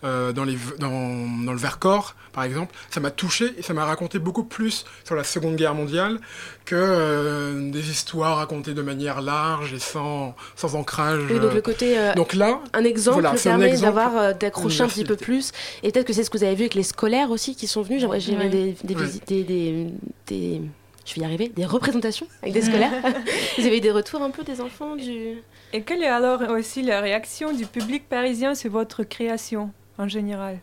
[0.06, 3.84] euh, dans, les, dans, dans le Vercors, par exemple, ça m'a touché et ça m'a
[3.84, 6.20] raconté beaucoup plus sur la Seconde Guerre mondiale
[6.64, 11.24] que euh, des histoires racontées de manière large et sans, sans ancrage.
[11.30, 15.04] Oui, donc le côté euh, donc là, un exemple voilà, permet d'avoir d'accrocher un petit
[15.04, 15.52] peu plus
[15.84, 17.82] et peut-être que c'est ce que vous avez vu avec les scolaires aussi qui sont
[17.82, 19.04] venus des, des, Ouais.
[19.06, 19.88] visi- des, des,
[20.28, 20.62] des-
[21.10, 22.92] je vais y arriver des représentations avec des scolaires
[23.58, 25.38] vous avez eu des retours un peu des enfants du
[25.74, 30.60] Et quelle est alors aussi la réaction du public parisien sur votre création en général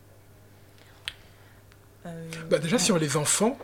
[2.51, 3.59] Bah, déjà sur les enfants,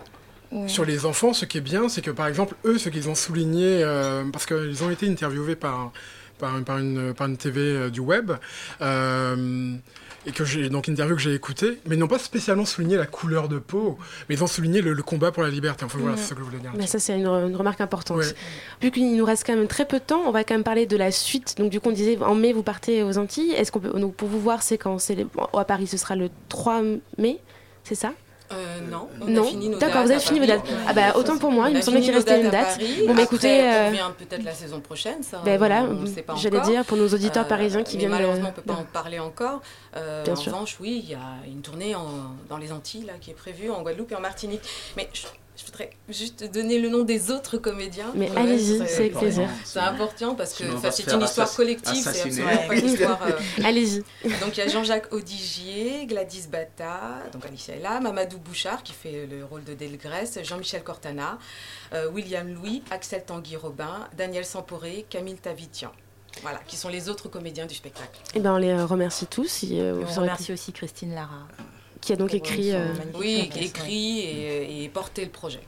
[0.50, 0.68] Ouais.
[0.68, 3.14] sur les enfants, ce qui est bien, c'est que par exemple eux, ce qu'ils ont
[3.14, 5.92] souligné, euh, parce qu'ils ont été interviewés par
[6.38, 8.32] par, par une par une TV euh, du web.
[8.82, 9.76] euh,
[10.26, 12.96] et que j'ai donc une interview que j'ai écoutée, mais ils n'ont pas spécialement souligné
[12.96, 13.98] la couleur de peau,
[14.28, 15.84] mais ils ont souligné le, le combat pour la liberté.
[15.84, 16.20] Enfin voilà, Ouais.
[16.22, 16.70] c'est ce que je voulais dire.
[16.76, 18.18] Mais ça, c'est une, une remarque importante.
[18.18, 18.34] Ouais.
[18.80, 20.86] Vu qu'il nous reste quand même très peu de temps, on va quand même parler
[20.86, 21.56] de la suite.
[21.58, 23.52] Donc, du coup, on disait en mai, vous partez aux Antilles.
[23.52, 24.98] Est-ce qu'on peut, donc, pour vous voir, c'est quand?
[24.98, 26.82] C'est les- à Paris, ce sera le 3
[27.18, 27.38] mai,
[27.84, 28.12] c'est ça?
[28.54, 29.42] Euh, non, on non.
[29.42, 30.62] a fini nos D'accord, vous avez fini vos dates.
[30.86, 32.78] Ah bah autant pour moi, il me semblait qu'il restait une date.
[32.78, 33.04] Paris.
[33.06, 35.40] Bon bah écoutez, on euh, revient peut-être la saison prochaine, ça.
[35.44, 35.86] ben voilà,
[36.36, 38.84] j'allais dire pour nos auditeurs Euh, parisiens qui viennent de- Malheureusement, on peut pas en
[38.84, 39.60] parler encore.
[39.96, 40.52] Euh, Bien en sûr.
[40.52, 42.06] revanche, oui, il y a une tournée en-
[42.48, 44.62] dans les Antilles là, qui est prévue, en Guadeloupe et en Martinique.
[44.96, 45.08] Mais
[45.62, 48.10] je, voudrais juste donner le nom des autres comédiens.
[48.14, 49.48] Mais Ouais, allez-y, c'est- avec plaisir.
[49.64, 53.20] C'est important parce que c'est une histoire collective, c'est absolument pas une histoire.
[53.26, 53.98] euh, Allez-y.
[54.40, 58.92] donc il y a Jean-Jacques Audigier, Gladys Bata, donc Alicia est là, Mamadou Bouchard qui
[58.92, 61.38] fait le rôle de Delgrès, Jean-Michel Cortana,
[61.94, 65.92] euh, William Louis, Axel Tanguy-Robin, Daniel Samporé, Camille Tavitian.
[66.40, 68.18] Voilà, qui sont les autres comédiens du spectacle.
[68.34, 69.46] Eh ben on les remercie tous.
[69.48, 71.46] Si, euh, Et vous on aurez- remercie aussi Christine Lara.
[72.02, 72.72] Qui a donc Pour écrit.
[72.72, 72.88] euh,
[73.18, 75.60] Oui, écrit et, et porté le projet.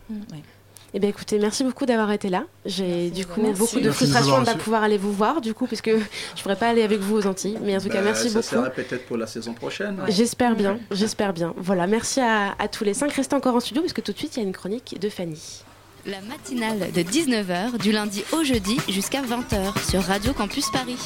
[0.97, 2.45] Eh bien écoutez, merci beaucoup d'avoir été là.
[2.66, 3.59] J'ai du coup Merci.
[3.59, 6.43] beaucoup de Merci frustration de ne pas pouvoir aller vous voir du coup puisque je
[6.43, 7.59] pourrais pas aller avec vous aux Antilles.
[7.62, 8.55] Mais en tout cas, Bah, merci ça beaucoup.
[8.55, 9.97] sera peut-être pour la saison prochaine.
[10.09, 11.53] J'espère bien, j'espère bien.
[11.57, 13.12] Voilà, merci à, à tous les cinq.
[13.12, 15.09] Restez encore en studio parce que tout de suite il y a une chronique de
[15.09, 15.41] Fanny.
[16.07, 20.99] La matinale de 19h du lundi au jeudi jusqu'à 20h sur Radio Campus Paris.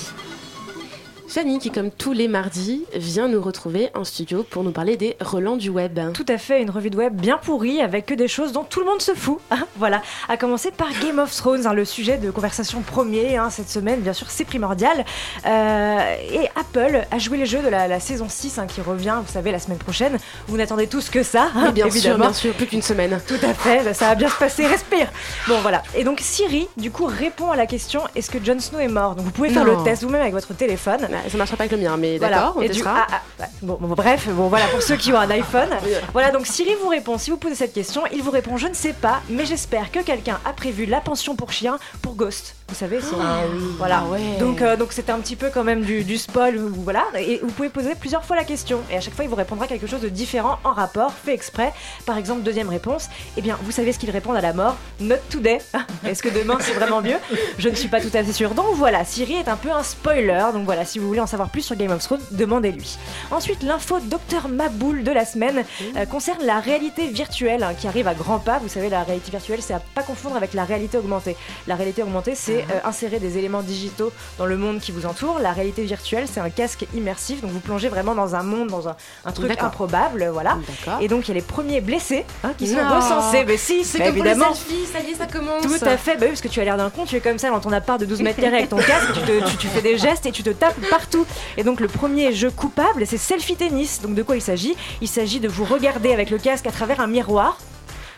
[1.28, 5.14] Fanny qui, comme tous les mardis, vient nous retrouver en studio pour nous parler des
[5.20, 5.98] relents du web.
[6.14, 8.80] Tout à fait, une revue de web bien pourrie avec que des choses dont tout
[8.80, 9.38] le monde se fout.
[9.50, 10.00] hein, voilà,
[10.30, 14.00] à commencer par Game of Thrones, hein, le sujet de conversation premier hein, cette semaine,
[14.00, 15.04] bien sûr, c'est primordial.
[15.46, 15.98] Euh,
[16.32, 19.30] et Apple a joué les jeux de la, la saison 6 hein, qui revient, vous
[19.32, 20.16] savez, la semaine prochaine.
[20.46, 22.24] Vous n'attendez tous que ça, Mais bien sûr, évidemment.
[22.26, 23.20] bien sûr, plus qu'une semaine.
[23.28, 25.08] Tout à fait, ça va bien se passer, respire.
[25.46, 28.78] Bon voilà, et donc Siri, du coup, répond à la question est-ce que Jon Snow
[28.78, 29.14] est mort?
[29.14, 29.78] Donc vous pouvez faire Non.
[29.78, 31.06] le test vous-même avec votre téléphone.
[31.30, 32.36] Ça marchera pas avec le mien, mais Voilà.
[32.36, 33.06] d'accord, on Et du- testera.
[33.10, 35.68] ah, ah, bon, bon, bref, bon voilà pour ceux qui ont un iPhone.
[36.12, 37.18] Voilà donc Siri vous répond.
[37.18, 40.00] Si vous posez cette question, il vous répond je ne sais pas, mais j'espère que
[40.00, 42.54] quelqu'un a prévu la pension pour chien pour Ghost.
[42.68, 43.40] Vous savez, c'est Ah
[43.78, 44.02] voilà.
[44.04, 44.36] Ah ouais.
[44.38, 47.04] Donc euh, donc c'était un petit peu quand même du, du spoil ou- voilà.
[47.18, 49.66] Et vous pouvez poser plusieurs fois la question et à chaque fois il vous répondra
[49.66, 51.72] quelque chose de différent en rapport, fait exprès.
[52.04, 53.08] Par exemple deuxième réponse,
[53.38, 55.58] eh bien vous savez ce qu'il répond à la mort Not today.
[56.06, 57.16] Est-ce que demain c'est vraiment mieux?
[57.58, 58.50] Je ne suis pas tout à fait sûre.
[58.54, 60.44] Donc voilà, Siri est un peu un spoiler.
[60.52, 62.98] Donc voilà, si vous voulez en savoir plus sur Game of Thrones, demandez-lui.
[63.30, 65.64] Ensuite, l'info Docteur Maboul de la semaine
[65.96, 68.58] euh, concerne la réalité virtuelle hein, qui arrive à grands pas.
[68.58, 71.34] Vous savez, la réalité virtuelle, c'est à pas confondre avec la réalité augmentée.
[71.66, 75.38] La réalité augmentée, c'est euh, insérer des éléments digitaux dans le monde qui vous entoure.
[75.38, 77.40] La réalité virtuelle, c'est un casque immersif.
[77.40, 80.28] Donc vous plongez vraiment dans un monde, dans un, un truc improbable.
[80.32, 80.58] Voilà.
[81.00, 83.44] Et donc il y a les premiers blessés hein, qui sont recensés.
[83.46, 84.54] Mais si, C'est comme pour les évidemment.
[84.54, 85.62] selfies, ça y est, ça commence.
[85.62, 87.38] Tout à fait, bah oui, parce que tu as l'air d'un con, tu es comme
[87.38, 89.66] ça dans ton appart de 12 mètres carrés avec ton casque, tu, te- tu- tu
[89.68, 91.26] fais des gestes et tu te tapes partout.
[91.56, 94.00] Et donc le premier jeu coupable, c'est selfie tennis.
[94.02, 94.76] Donc de quoi il s'agit?
[95.00, 97.58] Il s'agit de vous regarder avec le casque à travers un miroir.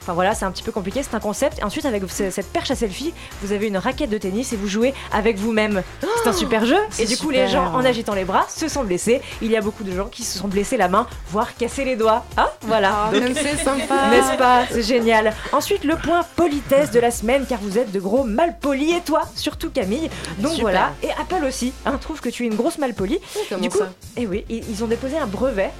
[0.02, 1.62] Enfin voilà, c'est un petit peu compliqué, c'est un concept.
[1.62, 4.66] Ensuite, avec ce- cette perche à selfie, vous avez une raquette de tennis et vous
[4.68, 5.82] jouez avec vous-même.
[6.22, 6.78] C'est un super jeu.
[6.98, 7.46] Et du coup, super.
[7.46, 9.20] les gens, en agitant les bras, se sont blessés.
[9.42, 11.96] Il y a beaucoup de gens qui se sont blessés la main, voire cassé les
[11.96, 12.24] doigts.
[12.36, 13.10] Ah, voilà.
[13.12, 14.08] Oh, Donc- c'est sympa.
[14.10, 14.64] N'est-ce pas?
[14.70, 15.34] C'est génial.
[15.52, 19.22] Ensuite, le point politesse de la semaine, car vous êtes de gros malpolis, et toi,
[19.34, 20.10] surtout Camille.
[20.38, 20.62] Donc Super.
[20.62, 20.92] voilà.
[21.02, 23.18] Et Apple aussi, hein, trouve que tu es une grosse malpolie.
[23.60, 23.90] du coup, ça?
[24.16, 25.70] et oui, ils ont déposé un brevet.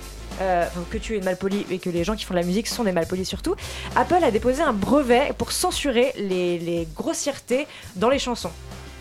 [0.41, 2.67] Euh, que tu es une malpolie et que les gens qui font de la musique
[2.67, 3.55] sont des malpolis surtout,
[3.97, 7.67] Apple a déposé un brevet pour censurer les, les grossièretés
[7.97, 8.51] dans les chansons.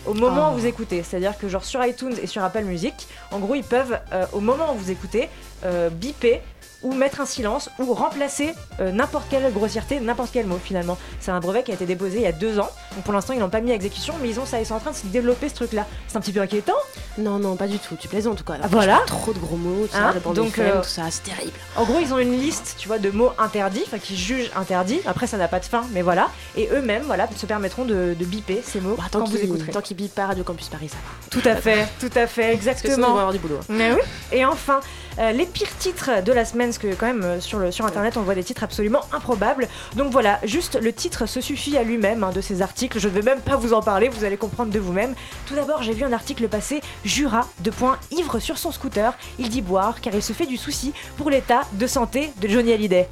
[0.06, 0.54] Au moment Oh.
[0.54, 2.94] où vous écoutez, c'est-à-dire que genre sur iTunes et sur Apple Music,
[3.32, 5.28] en gros ils peuvent euh, au moment où vous écoutez
[5.64, 6.40] euh, biper
[6.82, 10.96] ou mettre un silence ou remplacer euh, n'importe quelle grossièreté, n'importe quel mot finalement.
[11.20, 12.68] C'est un brevet qui a été déposé il y a deux ans.
[12.94, 14.74] Donc pour l'instant ils l'ont pas mis à exécution, mais ils ont ça, ils sont
[14.74, 15.86] en train de se développer ce truc-là.
[16.08, 16.74] C'est un petit peu inquiétant.
[17.18, 17.96] Non, non, pas du tout.
[17.98, 18.54] Tu plaisantes en tout cas.
[18.62, 19.00] Ah, voilà.
[19.06, 21.52] Trop de gros mots, tout Hein, ça, donc, euh, tout ça, c'est terrible.
[21.76, 25.00] En gros, ils ont une liste, tu vois, de mots interdits, enfin qui jugent interdits.
[25.06, 26.28] Après, ça n'a pas de fin, mais voilà.
[26.56, 29.44] Et eux-mêmes, voilà, se permettront de, de biper ces mots Bah, tant quand vous qu'ils
[29.46, 29.72] écouterez.
[29.72, 31.40] tant qu'ils bipent pas Radio Campus Paris, ça va.
[31.40, 33.18] Tout à fait, tout à fait, Parce que sinon, ils vont exactement.
[33.18, 33.58] avoir du boulot.
[33.68, 34.00] Mais oui.
[34.32, 34.80] Et enfin,
[35.18, 37.84] euh, les pires titres de la semaine, parce que quand même euh, sur, le, sur
[37.84, 39.66] internet on voit des titres absolument improbables.
[39.96, 42.98] Donc voilà, juste le titre se suffit à lui-même hein, de ces articles.
[43.00, 45.14] Je ne vais même pas vous en parler, vous allez comprendre de vous-même.
[45.46, 49.14] Tout d'abord, j'ai vu un article passer Jura, de point ivre sur son scooter.
[49.38, 52.72] Il dit boire car il se fait du souci pour l'état de santé de Johnny
[52.72, 53.08] Hallyday.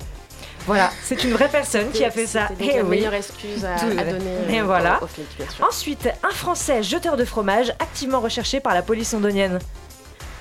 [0.67, 2.49] Voilà, c'est une vraie personne qui a fait ça.
[2.49, 2.91] Donc Eh la oui.
[2.91, 5.01] meilleure excuse à, donner Et euh, voilà.
[5.03, 5.67] aux sûr.
[5.67, 9.59] Ensuite, un Français jeteur de fromage activement recherché par la police londonienne.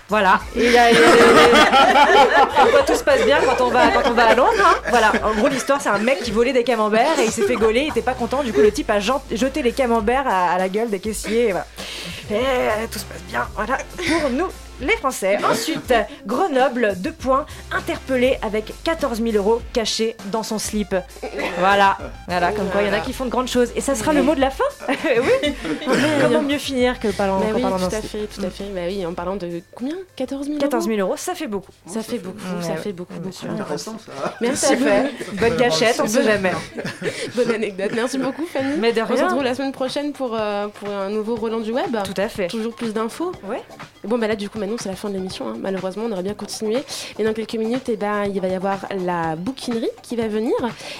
[0.09, 0.39] Voilà.
[0.55, 3.69] Et il y a- il y a- Comme quoi tout se passe bien quand on
[3.69, 4.51] va, quand on va à Londres.
[4.63, 4.75] hein.
[4.89, 5.11] Voilà.
[5.23, 7.81] En gros, l'histoire, c'est un mec qui volait des camemberts et il s'est fait gauler.
[7.81, 8.41] Il était pas content.
[8.43, 11.47] Du coup, le type a jeté les camemberts à, à la gueule des caissiers.
[11.49, 11.65] Et voilà.
[12.31, 13.47] Et euh, tout se passe bien.
[13.55, 13.77] Voilà.
[13.97, 14.47] Pour nous
[14.81, 15.37] Les Français.
[15.43, 15.93] Ensuite,
[16.25, 20.95] Grenoble, deux points, interpellé avec 14 000 euros cachés dans son slip.
[21.59, 21.97] Voilà,
[22.27, 23.71] voilà, comme quoi il y en a qui font de grandes choses.
[23.75, 25.53] Et ça sera le mot de la fin Oui
[26.21, 28.65] Comment mieux finir que parlant, Bah oui, tout à fait, tout à fait.
[28.65, 31.71] Bah oui, en parlant de combien 14 000 14 000 euros ça fait beaucoup.
[31.85, 33.47] Ça fait beaucoup, ça fait beaucoup, beaucoup.
[33.49, 34.35] intéressant, ça.
[34.41, 34.75] Merci.
[35.33, 36.51] Bonne gâchette, on sait jamais.
[37.35, 37.91] Bonne anecdote.
[37.95, 38.77] Merci beaucoup, Fanny.
[38.79, 41.71] Mais de On se retrouve la semaine prochaine pour, euh, pour un nouveau Roland du
[41.71, 41.97] Web.
[42.03, 42.47] Tout à fait.
[42.47, 43.31] Toujours plus d'infos.
[43.43, 43.61] Ouais.
[44.03, 45.47] Bon, bah là, du coup, c'est la fin de l'émission.
[45.47, 45.55] hein.
[45.59, 46.83] Malheureusement, on aurait bien continué.
[47.17, 50.53] Et dans quelques minutes, eh ben, il va y avoir la bouquinerie qui va venir.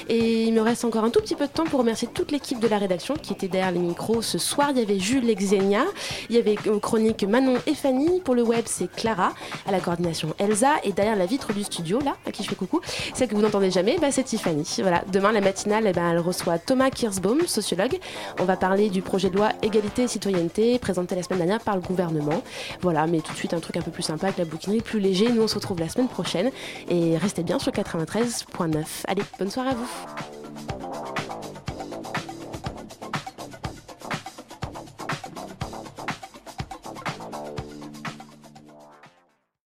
[0.10, 2.60] Et il me reste encore un tout petit peu de temps pour remercier toute l'équipe
[2.60, 4.70] de la rédaction qui était derrière les micros ce soir.
[4.72, 5.84] Il y avait Jules Exenia,
[6.30, 8.22] il y avait aux chroniques Manon et Fanny.
[8.22, 9.34] Pour le web, c'est Clara.
[9.68, 10.76] À la coordination, Elsa.
[10.84, 12.82] Et derrière la vitre du studio, là, à qui je fais coucou,
[13.14, 14.78] celle que vous n'entendez jamais, bah, c'est Tiffany.
[14.82, 15.04] Voilà.
[15.12, 17.98] Demain, la matinale, eh ben, elle reçoit Thomas Kirsbaum, sociologue.
[18.40, 21.76] On va parler du projet de loi égalité et citoyenneté présenté la semaine dernière par
[21.76, 22.42] le gouvernement.
[22.82, 25.00] Voilà, mais tout de suite un truc un peu plus sympa avec la bouquinerie, plus
[25.00, 25.30] léger.
[25.30, 26.52] Nous, on se retrouve la semaine prochaine.
[26.90, 28.86] Et restez bien sur 93.9.
[29.08, 31.27] Allez, bonne soirée à vous.